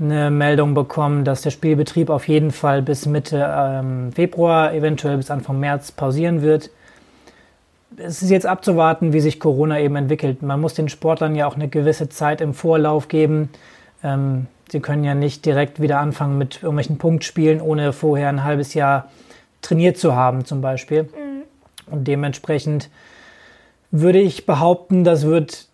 eine 0.00 0.30
Meldung 0.30 0.74
bekommen, 0.74 1.24
dass 1.24 1.42
der 1.42 1.50
Spielbetrieb 1.50 2.10
auf 2.10 2.28
jeden 2.28 2.50
Fall 2.52 2.82
bis 2.82 3.06
Mitte 3.06 3.44
ähm, 3.56 4.12
Februar, 4.12 4.72
eventuell 4.72 5.16
bis 5.16 5.30
Anfang 5.30 5.58
März 5.58 5.92
pausieren 5.92 6.42
wird. 6.42 6.70
Es 7.96 8.22
ist 8.22 8.30
jetzt 8.30 8.46
abzuwarten, 8.46 9.12
wie 9.12 9.20
sich 9.20 9.40
Corona 9.40 9.80
eben 9.80 9.96
entwickelt. 9.96 10.42
Man 10.42 10.60
muss 10.60 10.74
den 10.74 10.88
Sportlern 10.88 11.34
ja 11.34 11.46
auch 11.48 11.56
eine 11.56 11.68
gewisse 11.68 12.08
Zeit 12.08 12.40
im 12.40 12.54
Vorlauf 12.54 13.08
geben. 13.08 13.48
Ähm, 14.04 14.46
sie 14.70 14.80
können 14.80 15.02
ja 15.02 15.14
nicht 15.14 15.44
direkt 15.44 15.80
wieder 15.80 15.98
anfangen 15.98 16.38
mit 16.38 16.62
irgendwelchen 16.62 16.98
Punktspielen, 16.98 17.60
ohne 17.60 17.92
vorher 17.92 18.28
ein 18.28 18.44
halbes 18.44 18.74
Jahr 18.74 19.10
trainiert 19.62 19.96
zu 19.96 20.14
haben, 20.14 20.44
zum 20.44 20.60
Beispiel. 20.60 21.04
Mhm. 21.04 21.42
Und 21.90 22.06
dementsprechend 22.06 22.88
würde 23.90 24.20
ich 24.20 24.46
behaupten, 24.46 25.02
das 25.02 25.26
wird 25.26 25.67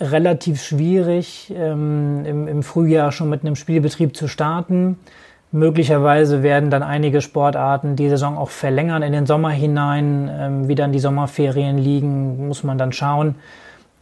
relativ 0.00 0.62
schwierig, 0.62 1.52
ähm, 1.56 2.24
im, 2.24 2.48
im 2.48 2.62
Frühjahr 2.62 3.12
schon 3.12 3.28
mit 3.28 3.42
einem 3.42 3.56
Spielbetrieb 3.56 4.16
zu 4.16 4.28
starten. 4.28 4.98
Möglicherweise 5.50 6.42
werden 6.42 6.70
dann 6.70 6.82
einige 6.82 7.22
Sportarten 7.22 7.96
die 7.96 8.08
Saison 8.08 8.36
auch 8.36 8.50
verlängern 8.50 9.02
in 9.02 9.12
den 9.12 9.26
Sommer 9.26 9.50
hinein. 9.50 10.30
Ähm, 10.30 10.68
wie 10.68 10.74
dann 10.74 10.92
die 10.92 10.98
Sommerferien 10.98 11.78
liegen, 11.78 12.46
muss 12.48 12.64
man 12.64 12.76
dann 12.76 12.92
schauen. 12.92 13.36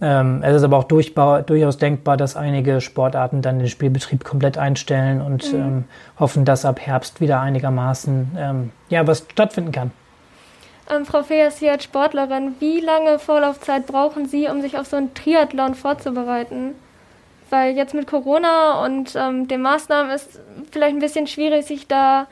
Ähm, 0.00 0.42
es 0.42 0.56
ist 0.56 0.62
aber 0.62 0.76
auch 0.76 0.84
durchaus 0.84 1.78
denkbar, 1.78 2.16
dass 2.16 2.36
einige 2.36 2.80
Sportarten 2.80 3.40
dann 3.40 3.58
den 3.58 3.68
Spielbetrieb 3.68 4.24
komplett 4.24 4.58
einstellen 4.58 5.22
und 5.22 5.52
mhm. 5.52 5.58
ähm, 5.58 5.84
hoffen, 6.18 6.44
dass 6.44 6.64
ab 6.64 6.80
Herbst 6.80 7.20
wieder 7.20 7.40
einigermaßen 7.40 8.32
ähm, 8.36 8.70
ja, 8.88 9.06
was 9.06 9.24
stattfinden 9.30 9.72
kann. 9.72 9.92
Ähm, 10.88 11.04
Frau 11.04 11.22
Feers, 11.22 11.58
Sie 11.58 11.68
als 11.68 11.84
Sportlerin, 11.84 12.54
wie 12.60 12.80
lange 12.80 13.18
Vorlaufzeit 13.18 13.86
brauchen 13.86 14.26
Sie, 14.26 14.48
um 14.48 14.60
sich 14.60 14.78
auf 14.78 14.86
so 14.86 14.96
einen 14.96 15.14
Triathlon 15.14 15.74
vorzubereiten? 15.74 16.74
Weil 17.50 17.76
jetzt 17.76 17.94
mit 17.94 18.06
Corona 18.06 18.84
und 18.84 19.14
ähm, 19.16 19.48
den 19.48 19.62
Maßnahmen 19.62 20.12
ist 20.12 20.40
vielleicht 20.70 20.96
ein 20.96 21.00
bisschen 21.00 21.26
schwierig, 21.26 21.66
sich 21.66 21.86
da 21.86 22.26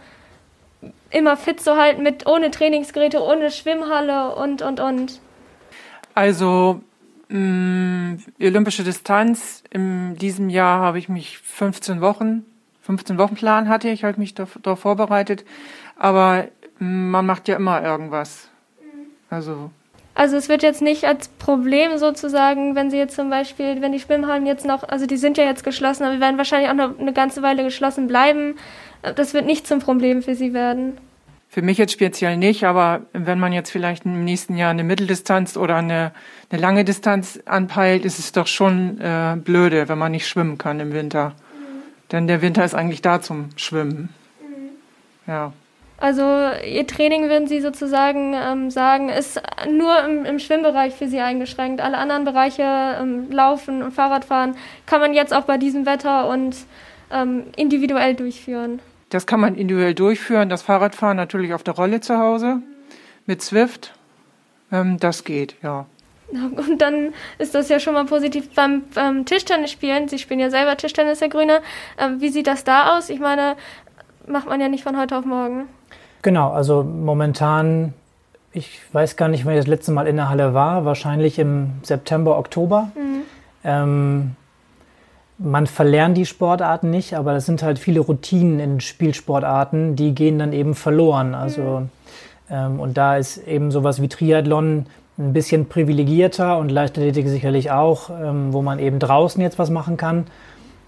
immer 1.11 1.37
fit 1.37 1.61
zu 1.61 1.77
halten 1.77 2.03
mit 2.03 2.27
ohne 2.27 2.51
Trainingsgeräte, 2.51 3.23
ohne 3.23 3.51
Schwimmhalle 3.51 4.35
und 4.35 4.63
und 4.63 4.81
und. 4.81 5.21
Also 6.15 6.81
mh, 7.29 7.39
mm, 7.39 8.19
olympische 8.41 8.85
Distanz 8.85 9.63
in 9.71 10.17
diesem 10.17 10.49
Jahr 10.49 10.81
habe 10.81 10.99
ich 10.99 11.09
mich 11.09 11.39
15 11.39 12.01
Wochen, 12.01 12.45
15 12.83 13.19
Wochen 13.19 13.35
Plan 13.35 13.69
hatte 13.69 13.89
ich, 13.89 14.05
habe 14.05 14.19
mich 14.19 14.35
darauf 14.35 14.81
vorbereitet. 14.81 15.45
Aber 15.97 16.49
man 16.79 17.27
macht 17.27 17.49
ja 17.49 17.57
immer 17.57 17.83
irgendwas. 17.83 18.49
Also 19.31 19.71
also 20.15 20.37
es 20.37 20.49
wird 20.49 20.63
jetzt 20.63 20.81
nicht 20.81 21.05
als 21.05 21.27
Problem 21.27 21.99
sozusagen, 21.99 22.77
wenn 22.77 22.89
Sie 22.89 22.97
jetzt 22.97 23.17
zum 23.17 23.31
Beispiel, 23.31 23.83
wenn 23.83 23.91
die 23.91 23.99
Schwimmhallen 23.99 24.47
jetzt 24.47 24.65
noch, 24.65 24.89
also 24.89 25.07
die 25.07 25.17
sind 25.17 25.37
ja 25.37 25.45
jetzt 25.45 25.65
geschlossen, 25.65 26.05
aber 26.05 26.15
wir 26.15 26.21
werden 26.21 26.39
wahrscheinlich 26.39 26.71
auch 26.71 26.75
noch 26.75 26.99
eine 26.99 27.13
ganze 27.13 27.43
Weile 27.43 27.65
geschlossen 27.65 28.07
bleiben. 28.07 28.55
Das 29.17 29.35
wird 29.35 29.45
nicht 29.45 29.67
zum 29.67 29.81
Problem 29.81 30.23
für 30.23 30.37
Sie 30.37 30.55
werden. 30.55 30.97
Für 31.49 31.63
mich 31.63 31.79
jetzt 31.79 31.93
speziell 31.93 32.37
nicht, 32.37 32.65
aber 32.65 33.03
wenn 33.13 33.39
man 33.39 33.53
jetzt 33.53 33.71
vielleicht 33.71 34.07
im 34.07 34.25
nächsten 34.25 34.57
Jahr 34.57 34.71
eine 34.71 34.85
Mitteldistanz 34.85 35.57
oder 35.57 35.77
eine, 35.77 36.13
eine 36.51 36.61
lange 36.61 36.85
Distanz 36.85 37.41
anpeilt, 37.45 38.05
ist 38.05 38.19
es 38.19 38.33
doch 38.33 38.47
schon 38.47 39.01
äh, 39.01 39.37
blöde, 39.37 39.89
wenn 39.89 39.99
man 39.99 40.13
nicht 40.13 40.29
schwimmen 40.29 40.59
kann 40.59 40.81
im 40.81 40.93
Winter. 40.93 41.31
Mhm. 41.31 41.83
Denn 42.13 42.27
der 42.29 42.41
Winter 42.41 42.65
ist 42.65 42.75
eigentlich 42.75 43.03
da 43.03 43.21
zum 43.21 43.51
Schwimmen. 43.57 44.11
Mhm. 44.41 45.31
Ja. 45.31 45.53
Also 45.97 46.23
Ihr 46.67 46.87
Training, 46.87 47.29
würden 47.29 47.47
Sie 47.47 47.61
sozusagen 47.61 48.35
ähm, 48.35 48.71
sagen, 48.71 49.09
ist 49.09 49.41
nur 49.71 50.05
im, 50.05 50.25
im, 50.25 50.39
Schwimmbereich 50.39 50.95
für 50.95 51.07
Sie 51.09 51.21
eingeschränkt. 51.21 51.81
Alle 51.81 51.99
anderen 51.99 52.25
Bereiche, 52.25 52.63
ähm, 53.01 53.31
Laufen 53.31 53.83
und 53.83 53.93
Fahrradfahren, 53.93 54.57
kann 54.87 55.01
man 55.01 55.15
jetzt 55.15 55.33
auch 55.33 55.45
bei 55.45 55.57
diesem 55.57 55.87
Wetter 55.87 56.29
und 56.29 56.57
ähm, 57.13 57.45
individuell 57.57 58.15
durchführen. 58.15 58.81
Das 59.11 59.27
kann 59.27 59.41
man 59.41 59.55
individuell 59.55 59.95
durchführen. 59.95 60.49
Das 60.49 60.63
Fahrradfahren 60.63 61.17
natürlich 61.17 61.55
auf 61.55 61.63
der 61.63 61.75
Rolle 61.75 62.01
zu 62.01 62.19
Hause 62.19 62.61
mit 63.27 63.43
Swift. 63.43 63.95
Ähm, 64.73 64.99
das 64.99 65.25
geht, 65.25 65.55
ja. 65.63 65.87
Und 66.33 66.83
dann 66.83 67.15
ist 67.39 67.55
das 67.55 67.69
ja 67.69 67.79
schon 67.79 67.95
mal 67.95 68.07
positiv 68.07 68.53
beim 68.55 68.83
ähm, 68.97 69.25
Tischtennis 69.25 69.71
spielen. 69.71 70.09
Sie 70.09 70.19
spielen 70.19 70.41
ja 70.41 70.51
selber 70.51 70.77
Tischtennis, 70.77 71.21
Herr 71.21 71.29
Grüne. 71.29 71.61
Ähm, 71.99 72.21
wie 72.21 72.31
sieht 72.31 72.49
das 72.49 72.65
da 72.65 72.97
aus? 72.97 73.09
Ich 73.09 73.21
meine, 73.21 73.57
macht 74.27 74.49
man 74.49 74.61
ja 74.61 74.69
nicht 74.69 74.83
von 74.83 74.99
heute 74.99 75.17
auf 75.17 75.25
morgen. 75.25 75.69
Genau, 76.25 76.53
also 76.53 76.83
momentan, 76.83 77.93
ich 78.55 78.81
weiß 78.93 79.17
gar 79.17 79.29
nicht, 79.29 79.45
wann 79.45 79.53
ich 79.53 79.59
das 79.59 79.67
letzte 79.67 79.93
Mal 79.93 80.07
in 80.07 80.17
der 80.17 80.31
Halle 80.31 80.55
war, 80.55 80.87
wahrscheinlich 80.87 81.39
im 81.39 81.73
September, 81.83 82.39
Oktober. 82.39 82.89
Mhm. 82.95 83.23
Ähm, 83.63 84.31
man 85.37 85.67
verlernt 85.67 86.17
die 86.17 86.25
Sportarten 86.25 86.89
nicht, 86.89 87.15
aber 87.15 87.35
das 87.35 87.45
sind 87.45 87.63
halt 87.63 87.79
viele 87.79 88.01
Routinen 88.01 88.59
in 88.59 88.81
Spielsportarten, 88.81 89.97
die 89.97 90.15
gehen 90.15 90.39
dann 90.39 90.55
eben 90.55 90.75
verloren. 90.75 91.35
Also 91.35 91.81
mhm. 91.81 91.89
ähm, 92.51 92.81
und 92.81 92.97
da 92.97 93.19
ist 93.19 93.37
eben 93.47 93.71
sowas 93.71 94.01
wie 94.01 94.09
Triathlon 94.09 94.87
ein 95.19 95.35
bisschen 95.35 95.69
privilegierter 95.69 96.57
und 96.57 96.71
Leichtathletik 96.71 97.29
sicherlich 97.29 97.71
auch, 97.71 98.09
ähm, 98.09 98.55
wo 98.55 98.63
man 98.63 98.79
eben 98.79 98.99
draußen 98.99 99.43
jetzt 99.43 99.59
was 99.59 99.69
machen 99.69 99.99
kann. 99.99 100.27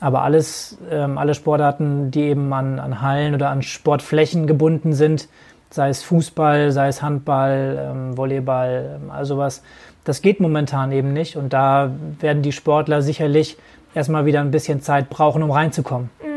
Aber 0.01 0.23
alles, 0.23 0.79
ähm, 0.91 1.19
alle 1.19 1.35
Sportarten, 1.35 2.11
die 2.11 2.23
eben 2.23 2.53
an, 2.53 2.79
an 2.79 3.01
Hallen 3.01 3.35
oder 3.35 3.51
an 3.51 3.63
Sportflächen 3.63 4.47
gebunden 4.47 4.93
sind, 4.93 5.29
sei 5.71 5.89
es 5.89 6.03
Fußball, 6.03 6.71
sei 6.71 6.89
es 6.89 7.03
Handball, 7.03 7.91
ähm, 7.91 8.17
Volleyball, 8.17 9.01
ähm, 9.03 9.11
all 9.11 9.25
sowas, 9.25 9.63
das 10.05 10.23
geht 10.23 10.41
momentan 10.41 10.93
eben 10.93 11.13
nicht. 11.13 11.37
Und 11.37 11.53
da 11.53 11.91
werden 12.21 12.43
die 12.43 12.53
Sportler 12.53 13.03
sicherlich 13.03 13.57
erstmal 13.95 14.27
wieder 14.27 14.41
ein 14.41 14.51
bisschen 14.51 14.81
Zeit 14.81 15.11
brauchen, 15.11 15.43
um 15.43 15.51
reinzukommen. 15.51 16.11
Mhm. 16.23 16.37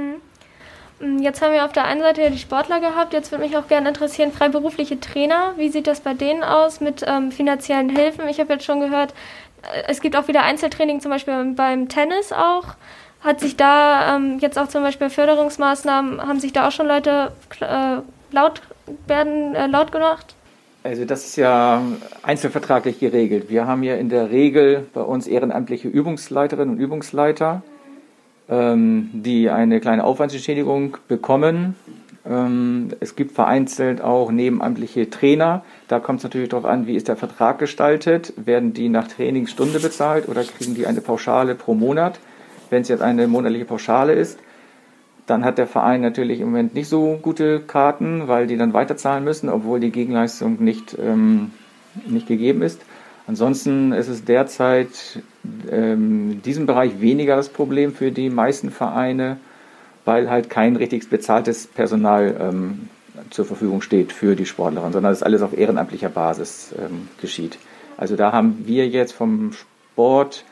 Mm, 1.00 1.22
jetzt 1.22 1.42
haben 1.42 1.54
wir 1.54 1.66
auf 1.66 1.72
der 1.72 1.86
einen 1.86 2.02
Seite 2.02 2.22
ja 2.22 2.30
die 2.30 2.38
Sportler 2.38 2.80
gehabt. 2.80 3.14
Jetzt 3.14 3.32
würde 3.32 3.44
mich 3.44 3.58
auch 3.58 3.68
gerne 3.68 3.90
interessieren, 3.90 4.32
freiberufliche 4.32 5.00
Trainer. 5.00 5.54
Wie 5.58 5.70
sieht 5.70 5.88
das 5.88 6.02
bei 6.02 6.14
denen 6.14 6.44
aus 6.44 6.82
mit 6.82 7.06
ähm, 7.08 7.32
finanziellen 7.32 7.90
Hilfen? 7.90 8.28
Ich 8.28 8.40
habe 8.40 8.54
jetzt 8.54 8.66
schon 8.66 8.80
gehört, 8.80 9.14
äh, 9.62 9.84
es 9.88 10.02
gibt 10.02 10.16
auch 10.16 10.28
wieder 10.28 10.44
Einzeltraining, 10.44 11.00
zum 11.00 11.12
Beispiel 11.12 11.54
beim 11.56 11.90
Tennis 11.90 12.32
auch. 12.32 12.76
Hat 13.22 13.42
sich 13.42 13.58
da 13.58 14.16
ähm, 14.16 14.40
jetzt 14.40 14.58
auch 14.58 14.68
zum 14.68 14.84
Beispiel 14.84 15.10
Förderungsmaßnahmen, 15.10 16.22
haben 16.22 16.40
sich 16.40 16.54
da 16.54 16.68
auch 16.68 16.72
schon 16.72 16.88
Leute 16.88 17.32
äh, 17.60 17.98
laut 18.32 18.62
werden, 19.08 19.56
äh, 19.56 19.68
laut 19.68 19.92
gemacht? 19.92 20.36
Also 20.84 21.04
das 21.04 21.26
ist 21.26 21.36
ja 21.36 21.82
einzelvertraglich 22.24 23.00
geregelt. 23.00 23.50
Wir 23.50 23.68
haben 23.68 23.84
ja 23.84 23.96
in 23.96 24.08
der 24.08 24.32
Regel 24.32 24.88
bei 24.94 25.02
uns 25.02 25.28
ehrenamtliche 25.28 25.90
Übungsleiterinnen 25.90 26.76
und 26.76 26.82
Übungsleiter, 26.82 27.62
ähm, 28.48 29.10
die 29.12 29.50
eine 29.50 29.82
kleine 29.82 30.06
Aufwandsentschädigung 30.06 30.96
bekommen. 31.10 31.76
Ähm, 32.26 32.92
es 33.02 33.18
gibt 33.18 33.34
vereinzelt 33.34 34.02
auch 34.02 34.32
nebenamtliche 34.32 35.10
Trainer. 35.10 35.66
Da 35.90 36.00
kommt 36.00 36.20
es 36.20 36.24
natürlich 36.24 36.50
darauf 36.50 36.66
an, 36.66 36.88
wie 36.88 36.96
ist 36.96 37.10
der 37.10 37.18
Vertrag 37.18 37.60
gestaltet. 37.60 38.32
Werden 38.38 38.74
die 38.74 38.88
nach 38.88 39.10
Trainingsstunde 39.10 39.82
bezahlt 39.82 40.30
oder 40.30 40.44
kriegen 40.46 40.76
die 40.76 40.88
eine 40.88 41.02
Pauschale 41.02 41.56
pro 41.56 41.74
Monat? 41.74 42.22
Wenn 42.70 42.82
es 42.82 42.88
jetzt 42.88 43.02
eine 43.02 43.28
monatliche 43.28 43.66
Pauschale 43.66 44.14
ist, 44.14 44.40
dann 45.26 45.46
hat 45.46 45.58
der 45.58 45.68
Verein 45.68 46.02
natürlich 46.02 46.40
im 46.40 46.48
Moment 46.48 46.74
nicht 46.74 46.90
so 46.90 47.20
gute 47.22 47.60
Karten, 47.60 48.28
weil 48.28 48.48
die 48.48 48.58
dann 48.58 48.74
weiterzahlen 48.74 49.24
müssen, 49.24 49.50
obwohl 49.50 49.80
die 49.80 49.92
Gegenleistung 49.92 50.64
nicht, 50.64 50.98
ähm, 51.00 51.52
nicht 52.08 52.28
gegeben 52.28 52.62
ist. 52.62 52.82
Ansonsten 53.28 53.92
ist 53.92 54.08
es 54.08 54.26
derzeit 54.26 55.22
ähm, 55.72 56.32
in 56.32 56.42
diesem 56.42 56.66
Bereich 56.66 57.00
weniger 57.00 57.36
das 57.36 57.50
Problem 57.50 57.94
für 57.94 58.12
die 58.12 58.32
meisten 58.32 58.72
Vereine, 58.72 59.38
weil 60.04 60.32
halt 60.32 60.50
kein 60.50 60.76
richtig 60.76 61.08
bezahltes 61.10 61.68
Personal 61.68 62.36
ähm, 62.40 62.90
zur 63.30 63.46
Verfügung 63.46 63.84
steht 63.84 64.12
für 64.12 64.36
die 64.36 64.48
Sportlerin, 64.48 64.94
sondern 64.94 65.12
es 65.12 65.22
alles 65.22 65.44
auf 65.44 65.56
ehrenamtlicher 65.56 66.10
Basis 66.10 66.74
ähm, 66.80 67.08
geschieht. 67.22 67.60
Also 67.98 68.16
da 68.16 68.32
haben 68.32 68.64
wir 68.66 68.88
jetzt 68.88 69.12
vom 69.12 69.52
Sport 69.54 70.44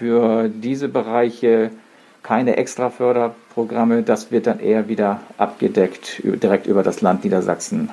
für 0.00 0.48
diese 0.48 0.88
Bereiche 0.88 1.70
keine 2.22 2.56
extra 2.56 2.88
Förderprogramme. 2.88 4.02
Das 4.02 4.32
wird 4.32 4.46
dann 4.46 4.58
eher 4.58 4.88
wieder 4.88 5.20
abgedeckt 5.36 6.22
direkt 6.24 6.66
über 6.66 6.82
das 6.82 7.02
Land 7.02 7.22
Niedersachsen 7.22 7.90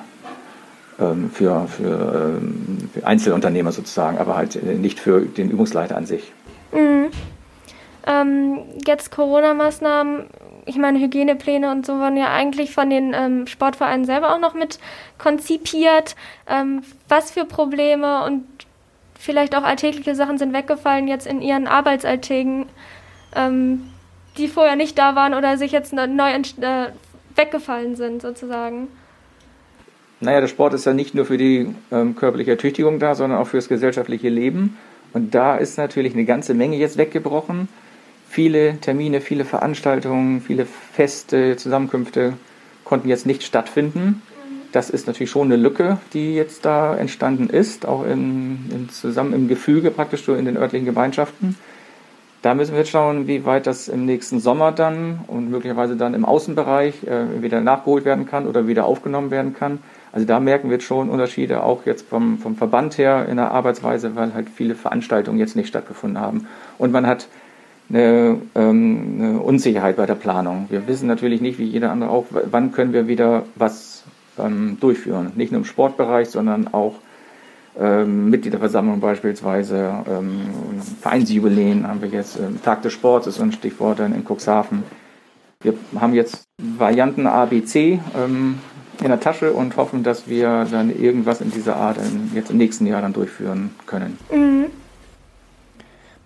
ähm, 0.98 1.30
für, 1.30 1.66
für, 1.68 2.38
ähm, 2.40 2.88
für, 2.94 3.06
Einzelunternehmer 3.06 3.72
sozusagen, 3.72 4.16
aber 4.16 4.36
halt 4.36 4.56
äh, 4.56 4.74
nicht 4.74 4.98
für 4.98 5.20
den 5.20 5.50
Übungsleiter 5.50 5.98
an 5.98 6.06
sich. 6.06 6.32
Mhm. 6.72 7.10
Ähm, 8.06 8.60
jetzt 8.86 9.10
Corona-Maßnahmen, 9.10 10.28
ich 10.64 10.78
meine, 10.78 11.00
Hygienepläne 11.00 11.70
und 11.70 11.84
so 11.84 11.98
wurden 11.98 12.16
ja 12.16 12.32
eigentlich 12.32 12.72
von 12.72 12.88
den 12.88 13.12
ähm, 13.12 13.46
Sportvereinen 13.46 14.06
selber 14.06 14.34
auch 14.34 14.40
noch 14.40 14.54
mit 14.54 14.78
konzipiert. 15.18 16.16
Ähm, 16.48 16.80
was 17.06 17.32
für 17.32 17.44
Probleme 17.44 18.24
und 18.24 18.46
vielleicht 19.18 19.54
auch 19.54 19.64
alltägliche 19.64 20.14
Sachen 20.14 20.38
sind 20.38 20.52
weggefallen 20.52 21.08
jetzt 21.08 21.26
in 21.26 21.42
ihren 21.42 21.66
Arbeitsalltägen? 21.66 22.66
Ähm, 23.34 23.82
die 24.38 24.48
vorher 24.48 24.76
nicht 24.76 24.98
da 24.98 25.14
waren 25.14 25.34
oder 25.34 25.58
sich 25.58 25.72
jetzt 25.72 25.92
neu 25.92 26.30
äh, 26.30 26.86
weggefallen 27.34 27.96
sind, 27.96 28.22
sozusagen? 28.22 28.88
Naja, 30.20 30.40
der 30.40 30.48
Sport 30.48 30.74
ist 30.74 30.84
ja 30.84 30.94
nicht 30.94 31.14
nur 31.14 31.26
für 31.26 31.38
die 31.38 31.74
ähm, 31.92 32.16
körperliche 32.16 32.52
Ertüchtigung 32.52 32.98
da, 32.98 33.14
sondern 33.14 33.38
auch 33.38 33.46
für 33.46 33.58
das 33.58 33.68
gesellschaftliche 33.68 34.28
Leben. 34.28 34.76
Und 35.12 35.34
da 35.34 35.56
ist 35.56 35.78
natürlich 35.78 36.14
eine 36.14 36.24
ganze 36.24 36.54
Menge 36.54 36.76
jetzt 36.76 36.98
weggebrochen. 36.98 37.68
Viele 38.28 38.78
Termine, 38.80 39.20
viele 39.20 39.44
Veranstaltungen, 39.44 40.40
viele 40.40 40.66
Feste, 40.66 41.56
Zusammenkünfte 41.56 42.34
konnten 42.84 43.08
jetzt 43.08 43.26
nicht 43.26 43.42
stattfinden. 43.42 44.22
Das 44.72 44.90
ist 44.90 45.06
natürlich 45.06 45.30
schon 45.30 45.46
eine 45.46 45.56
Lücke, 45.56 45.98
die 46.12 46.34
jetzt 46.34 46.64
da 46.64 46.94
entstanden 46.94 47.48
ist, 47.48 47.86
auch 47.86 48.04
in, 48.04 48.70
in 48.70 48.88
zusammen 48.90 49.32
im 49.32 49.48
Gefüge 49.48 49.90
praktisch 49.90 50.24
so 50.24 50.34
in 50.34 50.44
den 50.44 50.56
örtlichen 50.56 50.84
Gemeinschaften. 50.84 51.56
Da 52.42 52.54
müssen 52.54 52.72
wir 52.72 52.80
jetzt 52.80 52.90
schauen, 52.90 53.26
wie 53.26 53.44
weit 53.44 53.66
das 53.66 53.88
im 53.88 54.04
nächsten 54.04 54.38
Sommer 54.38 54.70
dann 54.70 55.20
und 55.26 55.50
möglicherweise 55.50 55.96
dann 55.96 56.14
im 56.14 56.24
Außenbereich 56.24 57.02
äh, 57.04 57.42
wieder 57.42 57.60
nachgeholt 57.60 58.04
werden 58.04 58.26
kann 58.26 58.46
oder 58.46 58.68
wieder 58.68 58.84
aufgenommen 58.84 59.30
werden 59.32 59.54
kann. 59.54 59.80
Also 60.12 60.26
da 60.26 60.38
merken 60.38 60.68
wir 60.68 60.76
jetzt 60.76 60.86
schon 60.86 61.10
Unterschiede, 61.10 61.64
auch 61.64 61.84
jetzt 61.84 62.08
vom, 62.08 62.38
vom 62.38 62.54
Verband 62.54 62.96
her 62.96 63.26
in 63.28 63.36
der 63.36 63.50
Arbeitsweise, 63.50 64.14
weil 64.14 64.34
halt 64.34 64.48
viele 64.50 64.76
Veranstaltungen 64.76 65.38
jetzt 65.38 65.56
nicht 65.56 65.68
stattgefunden 65.68 66.20
haben. 66.20 66.46
Und 66.78 66.92
man 66.92 67.06
hat 67.06 67.26
eine, 67.90 68.38
ähm, 68.54 69.16
eine 69.18 69.40
Unsicherheit 69.40 69.96
bei 69.96 70.06
der 70.06 70.14
Planung. 70.14 70.66
Wir 70.68 70.86
wissen 70.86 71.08
natürlich 71.08 71.40
nicht, 71.40 71.58
wie 71.58 71.64
jeder 71.64 71.90
andere 71.90 72.10
auch, 72.10 72.26
wann 72.30 72.70
können 72.70 72.92
wir 72.92 73.08
wieder 73.08 73.44
was 73.56 73.97
ähm, 74.38 74.78
durchführen. 74.80 75.32
Nicht 75.36 75.52
nur 75.52 75.60
im 75.60 75.64
Sportbereich, 75.64 76.28
sondern 76.28 76.68
auch 76.68 76.94
ähm, 77.78 78.30
Mitgliederversammlung 78.30 79.00
beispielsweise, 79.00 80.04
ähm, 80.08 80.40
Vereinsjubiläen 81.00 81.86
haben 81.86 82.02
wir 82.02 82.08
jetzt, 82.08 82.38
ähm, 82.38 82.60
Tag 82.62 82.82
des 82.82 82.92
Sports 82.92 83.26
ist 83.26 83.40
ein 83.40 83.52
Stichwort 83.52 84.00
dann 84.00 84.14
in 84.14 84.24
Cuxhaven. 84.24 84.82
Wir 85.60 85.74
haben 85.98 86.14
jetzt 86.14 86.44
Varianten 86.60 87.26
ABC 87.26 88.00
ähm, 88.16 88.58
in 89.00 89.08
der 89.08 89.20
Tasche 89.20 89.52
und 89.52 89.76
hoffen, 89.76 90.02
dass 90.02 90.28
wir 90.28 90.66
dann 90.70 90.90
irgendwas 90.90 91.40
in 91.40 91.52
dieser 91.52 91.76
Art 91.76 91.98
jetzt 92.34 92.50
im 92.50 92.56
nächsten 92.56 92.86
Jahr 92.86 93.00
dann 93.00 93.12
durchführen 93.12 93.70
können. 93.86 94.18
Mhm. 94.32 94.66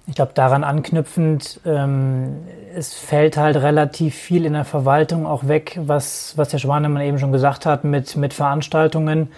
Ich 0.09 0.17
glaube, 0.17 0.33
daran 0.35 0.65
anknüpfend, 0.65 1.61
ähm, 1.65 2.39
es 2.75 2.93
fällt 2.93 3.37
halt 3.37 3.57
relativ 3.57 4.17
viel 4.17 4.45
in 4.45 4.55
der 4.55 4.65
Verwaltung 4.65 5.27
auch 5.27 5.47
weg, 5.47 5.79
was, 5.81 6.37
was 6.37 6.49
der 6.49 6.59
Schwanemann 6.59 7.03
eben 7.03 7.21
schon 7.21 7.31
gesagt 7.31 7.67
hat, 7.67 7.85
mit, 7.85 8.17
mit 8.17 8.35
Veranstaltungen. 8.35 9.29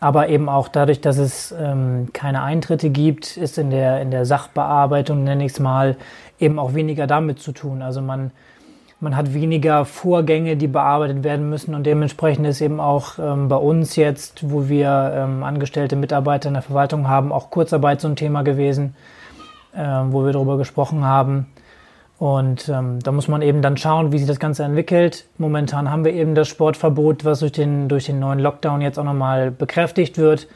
Aber 0.00 0.28
eben 0.28 0.48
auch 0.48 0.68
dadurch, 0.68 1.02
dass 1.02 1.18
es 1.18 1.54
ähm, 1.58 2.08
keine 2.14 2.42
Eintritte 2.42 2.88
gibt, 2.88 3.36
ist 3.36 3.58
in 3.58 3.70
der, 3.70 4.00
in 4.00 4.10
der 4.10 4.24
Sachbearbeitung, 4.24 5.22
nenne 5.22 5.44
ich 5.44 5.52
es 5.52 5.60
mal, 5.60 5.96
eben 6.38 6.58
auch 6.58 6.72
weniger 6.74 7.06
damit 7.06 7.38
zu 7.38 7.52
tun. 7.52 7.82
Also 7.82 8.00
man, 8.00 8.30
man 9.00 9.16
hat 9.16 9.34
weniger 9.34 9.84
Vorgänge, 9.84 10.56
die 10.56 10.68
bearbeitet 10.68 11.24
werden 11.24 11.50
müssen 11.50 11.74
und 11.74 11.84
dementsprechend 11.84 12.46
ist 12.46 12.62
eben 12.62 12.80
auch 12.80 13.18
ähm, 13.18 13.48
bei 13.48 13.56
uns 13.56 13.96
jetzt, 13.96 14.50
wo 14.50 14.68
wir 14.68 15.12
ähm, 15.14 15.42
angestellte 15.42 15.96
Mitarbeiter 15.96 16.48
in 16.48 16.54
der 16.54 16.62
Verwaltung 16.62 17.06
haben, 17.06 17.32
auch 17.32 17.50
Kurzarbeit 17.50 18.00
so 18.00 18.08
ein 18.08 18.16
Thema 18.16 18.42
gewesen 18.42 18.94
wo 19.76 20.24
wir 20.24 20.32
darüber 20.32 20.56
gesprochen 20.58 21.04
haben. 21.04 21.46
Und 22.18 22.70
ähm, 22.70 23.00
da 23.00 23.12
muss 23.12 23.28
man 23.28 23.42
eben 23.42 23.60
dann 23.60 23.76
schauen, 23.76 24.10
wie 24.10 24.18
sich 24.18 24.26
das 24.26 24.38
Ganze 24.38 24.64
entwickelt. 24.64 25.26
Momentan 25.36 25.90
haben 25.90 26.04
wir 26.04 26.14
eben 26.14 26.34
das 26.34 26.48
Sportverbot, 26.48 27.24
was 27.26 27.40
durch 27.40 27.52
den, 27.52 27.88
durch 27.88 28.06
den 28.06 28.18
neuen 28.18 28.38
Lockdown 28.38 28.80
jetzt 28.80 28.98
auch 28.98 29.04
nochmal 29.04 29.50
bekräftigt 29.50 30.16
wird. 30.16 30.48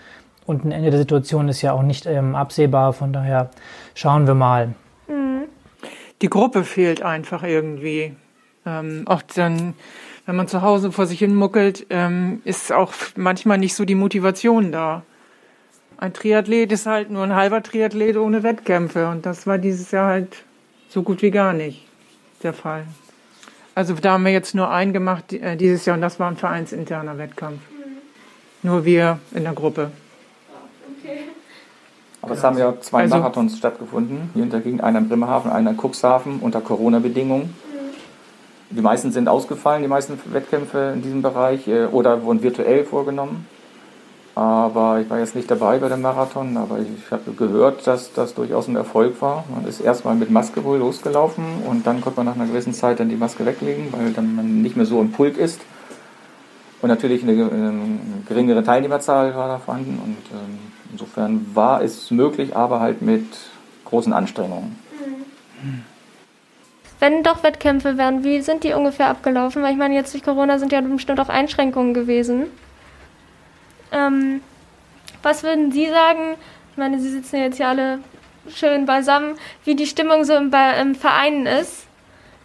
Und 0.46 0.64
ein 0.64 0.72
Ende 0.72 0.90
der 0.90 0.98
Situation 0.98 1.48
ist 1.48 1.60
ja 1.60 1.72
auch 1.72 1.82
nicht 1.82 2.06
ähm, 2.06 2.34
absehbar. 2.34 2.94
Von 2.94 3.12
daher 3.12 3.50
schauen 3.94 4.26
wir 4.26 4.34
mal. 4.34 4.74
Mhm. 5.06 5.42
Die 6.22 6.30
Gruppe 6.30 6.64
fehlt 6.64 7.02
einfach 7.02 7.42
irgendwie. 7.42 8.14
Ähm, 8.64 9.02
auch 9.06 9.22
dann, 9.34 9.74
wenn 10.24 10.36
man 10.36 10.48
zu 10.48 10.62
Hause 10.62 10.92
vor 10.92 11.06
sich 11.06 11.18
hin 11.18 11.34
muckelt, 11.34 11.86
ähm, 11.90 12.40
ist 12.44 12.72
auch 12.72 12.94
manchmal 13.16 13.58
nicht 13.58 13.74
so 13.74 13.84
die 13.84 13.94
Motivation 13.94 14.72
da. 14.72 15.02
Ein 16.00 16.14
Triathlet 16.14 16.72
ist 16.72 16.86
halt 16.86 17.10
nur 17.10 17.24
ein 17.24 17.34
halber 17.34 17.62
Triathlet 17.62 18.16
ohne 18.16 18.42
Wettkämpfe 18.42 19.08
und 19.08 19.26
das 19.26 19.46
war 19.46 19.58
dieses 19.58 19.90
Jahr 19.90 20.06
halt 20.06 20.44
so 20.88 21.02
gut 21.02 21.20
wie 21.20 21.30
gar 21.30 21.52
nicht 21.52 21.86
der 22.42 22.54
Fall. 22.54 22.84
Also 23.74 23.92
da 23.92 24.12
haben 24.12 24.24
wir 24.24 24.32
jetzt 24.32 24.54
nur 24.54 24.70
einen 24.70 24.94
gemacht 24.94 25.34
äh, 25.34 25.56
dieses 25.56 25.84
Jahr 25.84 25.96
und 25.96 26.00
das 26.00 26.18
war 26.18 26.30
ein 26.30 26.38
vereinsinterner 26.38 27.18
Wettkampf. 27.18 27.60
Nur 28.62 28.86
wir 28.86 29.18
in 29.34 29.44
der 29.44 29.52
Gruppe. 29.52 29.90
Aber 32.22 32.32
es 32.32 32.42
haben 32.42 32.56
ja 32.56 32.80
zwei 32.80 33.02
also, 33.02 33.16
Marathons 33.16 33.58
stattgefunden. 33.58 34.30
Hier 34.32 34.46
dagegen 34.46 34.80
einer 34.80 35.00
in 35.00 35.08
Bremerhaven, 35.10 35.50
einer 35.50 35.72
in 35.72 35.76
Cuxhaven 35.76 36.40
unter 36.40 36.62
Corona-Bedingungen. 36.62 37.54
Die 38.70 38.80
meisten 38.80 39.12
sind 39.12 39.28
ausgefallen, 39.28 39.82
die 39.82 39.88
meisten 39.88 40.18
Wettkämpfe 40.32 40.92
in 40.94 41.02
diesem 41.02 41.20
Bereich 41.20 41.68
äh, 41.68 41.84
oder 41.84 42.22
wurden 42.22 42.42
virtuell 42.42 42.84
vorgenommen. 42.84 43.46
Aber 44.34 45.00
ich 45.00 45.10
war 45.10 45.18
jetzt 45.18 45.34
nicht 45.34 45.50
dabei 45.50 45.78
bei 45.78 45.88
dem 45.88 46.02
Marathon, 46.02 46.56
aber 46.56 46.78
ich 46.78 47.10
habe 47.10 47.32
gehört, 47.32 47.86
dass 47.86 48.12
das 48.12 48.34
durchaus 48.34 48.68
ein 48.68 48.76
Erfolg 48.76 49.20
war. 49.20 49.44
Man 49.52 49.66
ist 49.66 49.80
erstmal 49.80 50.14
mit 50.14 50.30
Maske 50.30 50.62
wohl 50.64 50.78
losgelaufen 50.78 51.44
und 51.68 51.86
dann 51.86 52.00
konnte 52.00 52.20
man 52.20 52.26
nach 52.26 52.36
einer 52.36 52.46
gewissen 52.46 52.72
Zeit 52.72 53.00
dann 53.00 53.08
die 53.08 53.16
Maske 53.16 53.44
weglegen, 53.44 53.88
weil 53.92 54.12
dann 54.12 54.36
man 54.36 54.62
nicht 54.62 54.76
mehr 54.76 54.86
so 54.86 55.00
im 55.00 55.10
Pulk 55.10 55.36
ist. 55.36 55.60
Und 56.80 56.88
natürlich 56.88 57.22
eine, 57.22 57.32
eine 57.32 57.88
geringere 58.26 58.62
Teilnehmerzahl 58.62 59.34
war 59.34 59.48
da 59.48 59.58
vorhanden 59.58 60.00
und 60.02 60.16
ähm, 60.32 60.58
insofern 60.92 61.46
war 61.52 61.82
es 61.82 62.10
möglich, 62.10 62.56
aber 62.56 62.80
halt 62.80 63.02
mit 63.02 63.26
großen 63.84 64.12
Anstrengungen. 64.12 64.78
Wenn 67.00 67.22
doch 67.22 67.42
Wettkämpfe 67.42 67.98
wären, 67.98 68.24
wie 68.24 68.40
sind 68.40 68.64
die 68.64 68.72
ungefähr 68.72 69.08
abgelaufen? 69.08 69.62
Weil 69.62 69.72
ich 69.72 69.78
meine, 69.78 69.94
jetzt 69.94 70.14
durch 70.14 70.22
Corona 70.22 70.58
sind 70.58 70.72
ja 70.72 70.80
bestimmt 70.80 71.20
auch 71.20 71.28
Einschränkungen 71.28 71.94
gewesen. 71.94 72.46
Ähm, 73.92 74.40
was 75.22 75.42
würden 75.42 75.72
Sie 75.72 75.88
sagen? 75.88 76.36
Ich 76.72 76.76
meine, 76.76 77.00
Sie 77.00 77.10
sitzen 77.10 77.36
jetzt 77.36 77.56
hier 77.56 77.68
alle 77.68 78.00
schön 78.48 78.86
beisammen, 78.86 79.36
wie 79.64 79.74
die 79.74 79.86
Stimmung 79.86 80.24
so 80.24 80.34
im, 80.34 80.52
im 80.80 80.94
Verein 80.94 81.46
ist. 81.46 81.86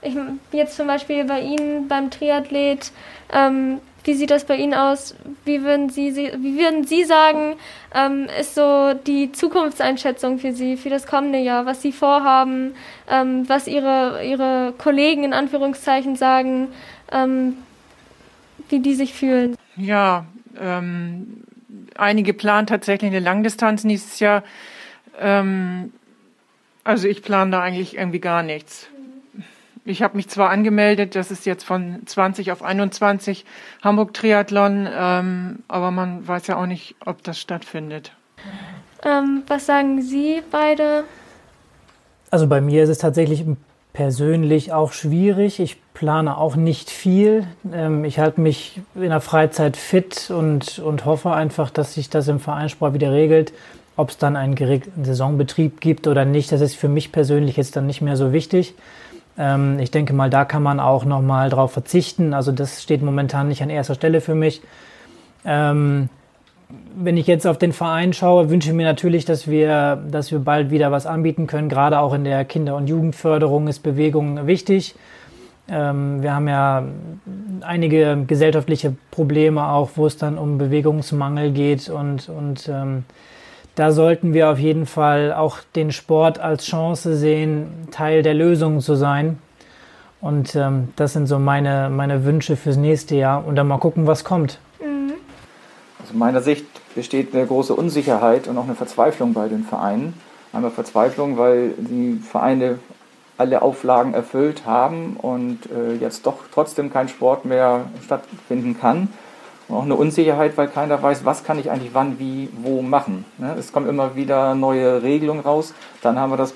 Ich, 0.02 0.16
jetzt 0.52 0.76
zum 0.76 0.88
Beispiel 0.88 1.24
bei 1.26 1.42
Ihnen 1.42 1.88
beim 1.88 2.12
Triathlet, 2.12 2.92
ähm, 3.34 3.80
wie 4.06 4.14
sieht 4.14 4.30
das 4.30 4.46
bei 4.46 4.56
Ihnen 4.56 4.76
aus? 4.76 5.16
Wie 5.46 5.64
würden 5.64 5.90
Sie, 5.90 6.16
wie 6.16 6.60
würden 6.60 6.86
Sie 6.86 7.04
sagen, 7.06 7.56
ähm, 7.94 8.28
ist 8.40 8.54
so 8.54 8.94
die 8.94 9.32
Zukunftseinschätzung 9.32 10.38
für 10.38 10.54
Sie, 10.54 10.78
für 10.78 10.90
das 10.90 11.08
kommende 11.08 11.40
Jahr, 11.40 11.66
was 11.66 11.82
Sie 11.82 11.92
vorhaben, 11.92 12.76
ähm, 13.10 13.50
was 13.50 13.68
Ihre, 13.68 14.24
Ihre 14.24 14.74
Kollegen 14.78 15.24
in 15.24 15.34
Anführungszeichen 15.34 16.16
sagen, 16.16 16.68
ähm, 17.12 17.58
wie 18.70 18.80
die 18.80 18.94
sich 18.94 19.14
fühlen? 19.14 19.58
Ja, 19.76 20.26
ähm, 20.60 21.44
einige 21.96 22.34
planen 22.34 22.68
tatsächlich 22.68 23.12
eine 23.12 23.20
Langdistanz 23.20 23.84
nächstes 23.84 24.20
Jahr. 24.20 24.44
Ähm, 25.20 25.94
also 26.84 27.08
ich 27.08 27.22
plane 27.24 27.52
da 27.52 27.62
eigentlich 27.62 27.98
irgendwie 27.98 28.20
gar 28.20 28.44
nichts. 28.44 28.88
Ich 29.88 30.02
habe 30.02 30.18
mich 30.18 30.28
zwar 30.30 30.50
angemeldet, 30.50 31.16
das 31.16 31.30
ist 31.30 31.46
jetzt 31.46 31.64
von 31.64 32.02
20 32.06 32.52
auf 32.52 32.64
21 32.64 33.46
Hamburg 33.84 34.16
Triathlon, 34.16 34.88
ähm, 34.92 35.60
aber 35.68 35.92
man 35.92 36.28
weiß 36.28 36.48
ja 36.48 36.58
auch 36.58 36.66
nicht, 36.66 36.96
ob 37.06 37.22
das 37.24 37.40
stattfindet. 37.40 38.12
Ähm, 39.04 39.44
was 39.48 39.68
sagen 39.68 40.02
Sie 40.02 40.42
beide? 40.50 41.04
Also 42.32 42.48
bei 42.48 42.62
mir 42.62 42.84
ist 42.84 42.90
es 42.90 42.98
tatsächlich 42.98 43.46
persönlich 43.94 44.74
auch 44.74 44.92
schwierig. 44.92 45.60
Ich 45.60 45.78
plane 45.96 46.38
auch 46.38 46.56
nicht 46.56 46.92
viel. 46.92 47.48
Ähm, 47.74 48.06
ich 48.06 48.20
halte 48.20 48.40
mich 48.40 48.80
in 48.94 49.10
der 49.10 49.22
Freizeit 49.22 49.76
fit 49.76 50.30
und, 50.30 50.78
und 50.78 51.06
hoffe 51.06 51.32
einfach, 51.32 51.72
dass 51.72 51.96
sich 51.96 52.12
das 52.12 52.28
im 52.28 52.40
Vereinssport 52.40 52.94
wieder 52.94 53.12
regelt. 53.12 53.54
Ob 53.98 54.12
es 54.12 54.18
dann 54.18 54.36
einen 54.36 54.54
geregelten 54.54 55.06
Saisonbetrieb 55.06 55.82
gibt 55.82 56.06
oder 56.06 56.26
nicht, 56.26 56.52
das 56.52 56.62
ist 56.62 56.76
für 56.76 56.90
mich 56.90 57.12
persönlich 57.12 57.58
jetzt 57.58 57.76
dann 57.76 57.88
nicht 57.88 58.02
mehr 58.02 58.18
so 58.18 58.32
wichtig. 58.34 58.76
Ähm, 59.40 59.80
ich 59.80 59.90
denke 59.90 60.14
mal, 60.14 60.30
da 60.30 60.46
kann 60.46 60.62
man 60.62 60.80
auch 60.80 61.06
nochmal 61.06 61.50
drauf 61.50 61.72
verzichten. 61.72 62.36
Also 62.36 62.52
das 62.52 62.84
steht 62.84 63.02
momentan 63.02 63.48
nicht 63.48 63.64
an 63.64 63.72
erster 63.72 63.96
Stelle 63.96 64.22
für 64.22 64.36
mich. 64.36 64.62
Ähm, 65.46 66.10
wenn 66.96 67.18
ich 67.18 67.28
jetzt 67.28 67.48
auf 67.48 67.58
den 67.58 67.74
Verein 67.74 68.14
schaue, 68.14 68.50
wünsche 68.50 68.70
ich 68.70 68.76
mir 68.76 68.86
natürlich, 68.86 69.26
dass 69.26 69.48
wir, 69.48 70.04
dass 70.10 70.32
wir 70.32 70.40
bald 70.40 70.72
wieder 70.72 70.92
was 70.92 71.06
anbieten 71.06 71.48
können. 71.48 71.70
Gerade 71.70 72.00
auch 72.00 72.14
in 72.14 72.24
der 72.24 72.44
Kinder- 72.46 72.76
und 72.76 72.88
Jugendförderung 72.88 73.68
ist 73.68 73.80
Bewegung 73.80 74.48
wichtig. 74.48 74.96
Ähm, 75.68 76.22
wir 76.22 76.34
haben 76.34 76.48
ja 76.48 76.84
einige 77.62 78.24
gesellschaftliche 78.28 78.96
Probleme 79.12 79.68
auch, 79.68 79.92
wo 79.96 80.06
es 80.06 80.18
dann 80.18 80.38
um 80.38 80.58
Bewegungsmangel 80.58 81.52
geht 81.52 81.90
und, 81.90 82.30
und 82.30 82.70
ähm, 82.70 83.04
da 83.76 83.92
sollten 83.92 84.34
wir 84.34 84.50
auf 84.50 84.60
jeden 84.60 84.86
Fall 84.86 85.34
auch 85.34 85.60
den 85.76 85.92
Sport 85.92 86.40
als 86.40 86.66
Chance 86.66 87.16
sehen, 87.18 87.88
Teil 87.92 88.24
der 88.24 88.34
Lösung 88.34 88.80
zu 88.80 88.96
sein. 88.96 89.40
Und 90.22 90.56
ähm, 90.56 90.90
das 90.96 91.14
sind 91.14 91.28
so 91.28 91.40
meine, 91.40 91.90
meine 91.90 92.24
Wünsche 92.24 92.56
fürs 92.56 92.78
nächste 92.78 93.16
Jahr 93.16 93.46
und 93.46 93.56
dann 93.56 93.68
mal 93.68 93.78
gucken, 93.78 94.08
was 94.08 94.24
kommt. 94.24 94.60
Aus 96.02 96.14
meiner 96.14 96.42
Sicht 96.42 96.66
besteht 96.96 97.36
eine 97.36 97.46
große 97.46 97.74
Unsicherheit 97.76 98.48
und 98.48 98.58
auch 98.58 98.64
eine 98.64 98.76
Verzweiflung 98.76 99.34
bei 99.34 99.50
den 99.50 99.64
Vereinen. 99.64 100.14
Einmal 100.54 100.72
Verzweiflung, 100.72 101.38
weil 101.38 101.74
die 101.78 102.20
Vereine 102.20 102.80
alle 103.38 103.62
Auflagen 103.62 104.14
erfüllt 104.14 104.66
haben 104.66 105.18
und 105.22 105.60
äh, 105.72 105.96
jetzt 105.96 106.26
doch 106.26 106.40
trotzdem 106.54 106.92
kein 106.92 107.10
Sport 107.10 107.46
mehr 107.46 107.86
stattfinden 108.04 108.78
kann. 108.80 109.10
Und 109.68 109.78
auch 109.78 109.84
eine 109.84 109.96
Unsicherheit, 109.96 110.58
weil 110.58 110.68
keiner 110.68 111.02
weiß, 111.02 111.26
was 111.26 111.44
kann 111.44 111.60
ich 111.60 111.72
eigentlich 111.72 111.94
wann, 111.94 112.20
wie, 112.20 112.50
wo 112.62 112.82
machen. 112.82 113.26
Ne? 113.38 113.56
Es 113.58 113.74
kommen 113.74 113.90
immer 113.90 114.16
wieder 114.16 114.56
neue 114.56 115.02
Regelungen 115.02 115.42
raus. 115.42 115.74
Dann 116.02 116.20
haben 116.20 116.32
wir 116.32 116.38
das 116.38 116.54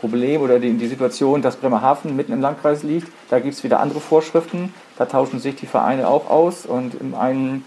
Problem 0.00 0.42
oder 0.42 0.58
die, 0.58 0.72
die 0.74 0.86
Situation, 0.86 1.42
dass 1.42 1.56
Bremerhaven 1.56 2.16
mitten 2.16 2.32
im 2.32 2.40
Landkreis 2.40 2.82
liegt. 2.82 3.08
Da 3.30 3.40
gibt 3.40 3.54
es 3.54 3.64
wieder 3.64 3.80
andere 3.80 4.00
Vorschriften. 4.00 4.74
Da 4.98 5.06
tauschen 5.06 5.40
sich 5.40 5.56
die 5.56 5.66
Vereine 5.66 6.06
auch 6.08 6.28
aus. 6.28 6.66
Und 6.66 6.94
im 6.94 7.14
einen 7.14 7.64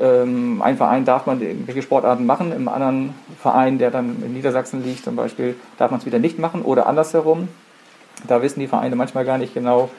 ähm, 0.00 0.62
ein 0.62 0.76
Verein 0.76 1.04
darf 1.04 1.26
man 1.26 1.40
irgendwelche 1.40 1.82
Sportarten 1.82 2.24
machen, 2.24 2.52
im 2.52 2.68
anderen 2.68 3.14
Verein, 3.40 3.78
der 3.78 3.90
dann 3.90 4.22
in 4.24 4.32
Niedersachsen 4.32 4.82
liegt 4.82 5.04
zum 5.04 5.16
Beispiel, 5.16 5.56
darf 5.78 5.90
man 5.90 6.00
es 6.00 6.06
wieder 6.06 6.18
nicht 6.18 6.38
machen 6.38 6.62
oder 6.62 6.86
andersherum. 6.86 7.48
Da 8.26 8.42
wissen 8.42 8.60
die 8.60 8.68
Vereine 8.68 8.96
manchmal 8.96 9.24
gar 9.24 9.38
nicht 9.38 9.54
genau, 9.54 9.90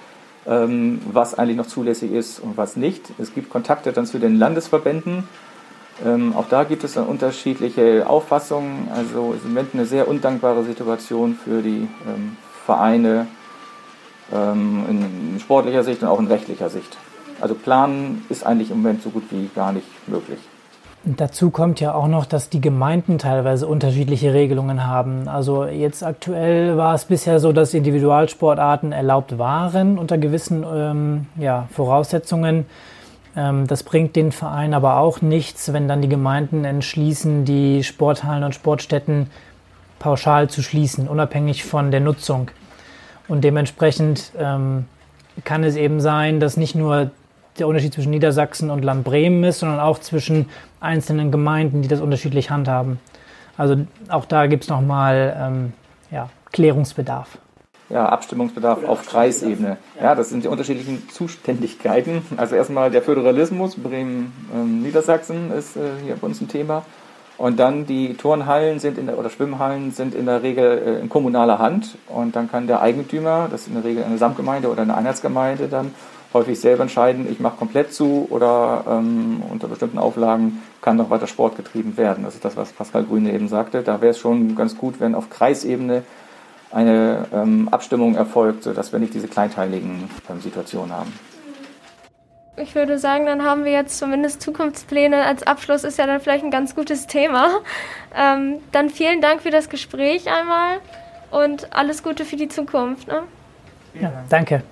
ähm, 0.47 1.01
was 1.11 1.37
eigentlich 1.37 1.57
noch 1.57 1.67
zulässig 1.67 2.11
ist 2.11 2.39
und 2.39 2.57
was 2.57 2.75
nicht. 2.75 3.03
Es 3.19 3.33
gibt 3.33 3.49
Kontakte 3.49 3.91
dann 3.93 4.05
zu 4.05 4.19
den 4.19 4.37
Landesverbänden. 4.37 5.23
Ähm, 6.05 6.33
auch 6.35 6.47
da 6.49 6.63
gibt 6.63 6.83
es 6.83 6.97
unterschiedliche 6.97 8.07
Auffassungen. 8.07 8.89
Also 8.95 9.33
ist 9.33 9.43
im 9.43 9.49
Moment 9.49 9.69
eine 9.73 9.85
sehr 9.85 10.07
undankbare 10.07 10.63
Situation 10.63 11.35
für 11.35 11.61
die 11.61 11.87
ähm, 12.07 12.37
Vereine 12.65 13.27
ähm, 14.33 14.85
in 14.89 15.39
sportlicher 15.39 15.83
Sicht 15.83 16.01
und 16.01 16.07
auch 16.07 16.19
in 16.19 16.27
rechtlicher 16.27 16.69
Sicht. 16.69 16.97
Also 17.39 17.55
planen 17.55 18.25
ist 18.29 18.45
eigentlich 18.45 18.71
im 18.71 18.77
Moment 18.77 19.01
so 19.01 19.09
gut 19.09 19.23
wie 19.31 19.49
gar 19.55 19.73
nicht 19.73 19.87
möglich. 20.07 20.39
Dazu 21.03 21.49
kommt 21.49 21.79
ja 21.79 21.95
auch 21.95 22.07
noch, 22.07 22.27
dass 22.27 22.49
die 22.49 22.61
Gemeinden 22.61 23.17
teilweise 23.17 23.65
unterschiedliche 23.65 24.35
Regelungen 24.35 24.85
haben. 24.85 25.27
Also 25.27 25.65
jetzt 25.65 26.03
aktuell 26.03 26.77
war 26.77 26.93
es 26.93 27.05
bisher 27.05 27.39
so, 27.39 27.51
dass 27.51 27.73
Individualsportarten 27.73 28.91
erlaubt 28.91 29.39
waren 29.39 29.97
unter 29.97 30.19
gewissen 30.19 30.63
ähm, 30.63 31.25
ja, 31.37 31.67
Voraussetzungen. 31.71 32.67
Ähm, 33.35 33.65
das 33.65 33.81
bringt 33.81 34.15
den 34.15 34.31
Verein 34.31 34.75
aber 34.75 34.97
auch 34.97 35.21
nichts, 35.21 35.73
wenn 35.73 35.87
dann 35.87 36.03
die 36.03 36.09
Gemeinden 36.09 36.65
entschließen, 36.65 37.45
die 37.45 37.83
Sporthallen 37.83 38.43
und 38.43 38.53
Sportstätten 38.53 39.27
pauschal 39.97 40.51
zu 40.51 40.61
schließen, 40.61 41.07
unabhängig 41.07 41.63
von 41.63 41.89
der 41.89 42.01
Nutzung. 42.01 42.51
Und 43.27 43.43
dementsprechend 43.43 44.33
ähm, 44.37 44.85
kann 45.45 45.63
es 45.63 45.77
eben 45.77 45.99
sein, 45.99 46.39
dass 46.39 46.57
nicht 46.57 46.75
nur 46.75 47.09
der 47.59 47.67
Unterschied 47.67 47.93
zwischen 47.93 48.11
Niedersachsen 48.11 48.69
und 48.69 48.83
Land 48.83 49.03
Bremen 49.03 49.43
ist, 49.43 49.59
sondern 49.59 49.79
auch 49.79 49.99
zwischen 49.99 50.49
einzelnen 50.79 51.31
Gemeinden, 51.31 51.81
die 51.81 51.87
das 51.87 52.01
unterschiedlich 52.01 52.49
handhaben. 52.49 52.99
Also 53.57 53.75
auch 54.09 54.25
da 54.25 54.47
gibt 54.47 54.63
es 54.63 54.69
nochmal 54.69 55.35
ähm, 55.39 55.73
ja, 56.11 56.29
Klärungsbedarf. 56.51 57.37
Ja, 57.89 58.07
Abstimmungsbedarf 58.07 58.85
auf 58.85 59.05
Kreisebene. 59.05 59.77
Ja, 60.01 60.15
das 60.15 60.29
sind 60.29 60.45
die 60.45 60.47
unterschiedlichen 60.47 61.09
Zuständigkeiten. 61.09 62.21
Also 62.37 62.55
erstmal 62.55 62.89
der 62.89 63.01
Föderalismus, 63.01 63.75
Bremen-Niedersachsen 63.75 65.51
ähm, 65.51 65.57
ist 65.57 65.75
äh, 65.75 65.81
hier 66.03 66.15
bei 66.15 66.27
uns 66.27 66.39
ein 66.39 66.47
Thema. 66.47 66.83
Und 67.37 67.59
dann 67.59 67.85
die 67.85 68.13
Turnhallen 68.13 68.79
sind 68.79 68.97
in 68.97 69.07
der, 69.07 69.17
oder 69.17 69.29
Schwimmhallen 69.29 69.91
sind 69.91 70.15
in 70.15 70.25
der 70.25 70.41
Regel 70.41 70.77
äh, 70.77 70.99
in 71.01 71.09
kommunaler 71.09 71.59
Hand. 71.59 71.97
Und 72.07 72.35
dann 72.35 72.49
kann 72.49 72.67
der 72.67 72.81
Eigentümer, 72.81 73.49
das 73.51 73.61
ist 73.61 73.67
in 73.67 73.73
der 73.73 73.83
Regel 73.83 74.03
eine 74.05 74.17
Samtgemeinde 74.17 74.69
oder 74.69 74.83
eine 74.83 74.95
Einheitsgemeinde, 74.95 75.67
dann 75.67 75.93
häufig 76.33 76.59
selber 76.59 76.83
entscheiden, 76.83 77.29
ich 77.29 77.39
mache 77.39 77.57
komplett 77.57 77.93
zu 77.93 78.27
oder 78.29 78.83
ähm, 78.87 79.43
unter 79.49 79.67
bestimmten 79.67 79.97
Auflagen 79.97 80.61
kann 80.81 80.97
noch 80.97 81.09
weiter 81.09 81.27
Sport 81.27 81.57
getrieben 81.57 81.97
werden. 81.97 82.23
Das 82.23 82.35
ist 82.35 82.45
das, 82.45 82.57
was 82.57 82.71
Pascal 82.71 83.03
Grüne 83.03 83.33
eben 83.33 83.47
sagte. 83.47 83.81
Da 83.83 84.01
wäre 84.01 84.11
es 84.11 84.19
schon 84.19 84.55
ganz 84.55 84.77
gut, 84.77 84.99
wenn 84.99 85.15
auf 85.15 85.29
Kreisebene 85.29 86.03
eine 86.71 87.25
ähm, 87.33 87.67
Abstimmung 87.69 88.15
erfolgt, 88.15 88.63
sodass 88.63 88.91
wir 88.91 88.99
nicht 88.99 89.13
diese 89.13 89.27
kleinteiligen 89.27 90.09
ähm, 90.29 90.41
Situationen 90.41 90.95
haben. 90.95 91.13
Ich 92.57 92.75
würde 92.75 92.99
sagen, 92.99 93.25
dann 93.25 93.43
haben 93.43 93.63
wir 93.63 93.71
jetzt 93.71 93.97
zumindest 93.97 94.41
Zukunftspläne. 94.41 95.23
Als 95.23 95.43
Abschluss 95.43 95.83
ist 95.83 95.97
ja 95.97 96.05
dann 96.05 96.19
vielleicht 96.19 96.43
ein 96.43 96.51
ganz 96.51 96.75
gutes 96.75 97.07
Thema. 97.07 97.49
Ähm, 98.15 98.57
dann 98.71 98.89
vielen 98.89 99.21
Dank 99.21 99.41
für 99.41 99.51
das 99.51 99.69
Gespräch 99.69 100.27
einmal 100.27 100.79
und 101.31 101.73
alles 101.73 102.03
Gute 102.03 102.25
für 102.25 102.35
die 102.35 102.49
Zukunft. 102.49 103.07
Ne? 103.07 103.23
Ja, 103.99 104.11
danke. 104.29 104.63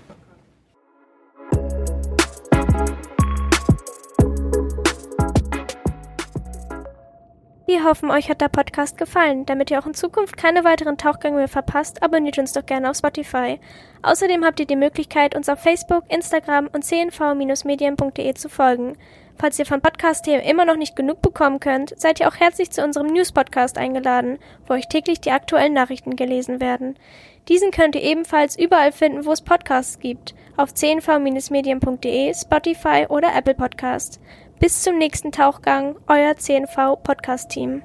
Wir 7.79 7.85
hoffen, 7.85 8.11
euch 8.11 8.29
hat 8.29 8.41
der 8.41 8.49
Podcast 8.49 8.97
gefallen. 8.97 9.45
Damit 9.45 9.71
ihr 9.71 9.79
auch 9.79 9.85
in 9.85 9.93
Zukunft 9.93 10.35
keine 10.35 10.65
weiteren 10.65 10.97
Tauchgänge 10.97 11.37
mehr 11.37 11.47
verpasst, 11.47 12.03
abonniert 12.03 12.37
uns 12.37 12.51
doch 12.51 12.65
gerne 12.65 12.89
auf 12.89 12.97
Spotify. 12.97 13.57
Außerdem 14.01 14.43
habt 14.43 14.59
ihr 14.59 14.65
die 14.65 14.75
Möglichkeit, 14.75 15.33
uns 15.33 15.47
auf 15.47 15.61
Facebook, 15.61 16.03
Instagram 16.09 16.67
und 16.73 16.83
cnv-medien.de 16.83 18.33
zu 18.33 18.49
folgen. 18.49 18.97
Falls 19.37 19.57
ihr 19.59 19.65
von 19.65 19.79
Podcast-Themen 19.79 20.41
immer 20.41 20.65
noch 20.65 20.75
nicht 20.75 20.97
genug 20.97 21.21
bekommen 21.21 21.61
könnt, 21.61 21.97
seid 21.97 22.19
ihr 22.19 22.27
auch 22.27 22.35
herzlich 22.35 22.69
zu 22.69 22.83
unserem 22.83 23.07
News-Podcast 23.07 23.77
eingeladen, 23.77 24.39
wo 24.67 24.73
euch 24.73 24.89
täglich 24.89 25.21
die 25.21 25.31
aktuellen 25.31 25.71
Nachrichten 25.71 26.17
gelesen 26.17 26.59
werden. 26.59 26.99
Diesen 27.47 27.71
könnt 27.71 27.95
ihr 27.95 28.03
ebenfalls 28.03 28.59
überall 28.59 28.91
finden, 28.91 29.25
wo 29.25 29.31
es 29.31 29.41
Podcasts 29.41 29.99
gibt, 29.99 30.35
auf 30.57 30.73
cnv-medien.de, 30.73 32.33
Spotify 32.33 33.05
oder 33.07 33.33
Apple 33.33 33.55
Podcasts. 33.55 34.19
Bis 34.59 34.83
zum 34.83 34.97
nächsten 34.97 35.31
Tauchgang, 35.31 35.95
euer 36.07 36.35
CNV 36.35 37.01
Podcast 37.01 37.49
Team. 37.49 37.81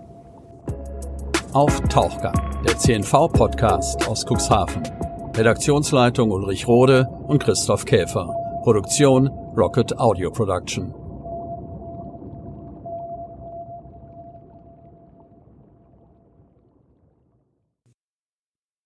Auf 1.52 1.80
Tauchgang, 1.82 2.34
der 2.66 2.76
CNV 2.76 3.28
Podcast 3.32 4.08
aus 4.08 4.26
Cuxhaven. 4.26 4.82
Redaktionsleitung 5.37 6.32
Ulrich 6.32 6.66
Rode 6.66 7.08
und 7.28 7.40
Christoph 7.40 7.84
Käfer. 7.84 8.34
Produktion 8.64 9.28
Rocket 9.56 9.96
Audio 10.00 10.32
Production. 10.32 11.03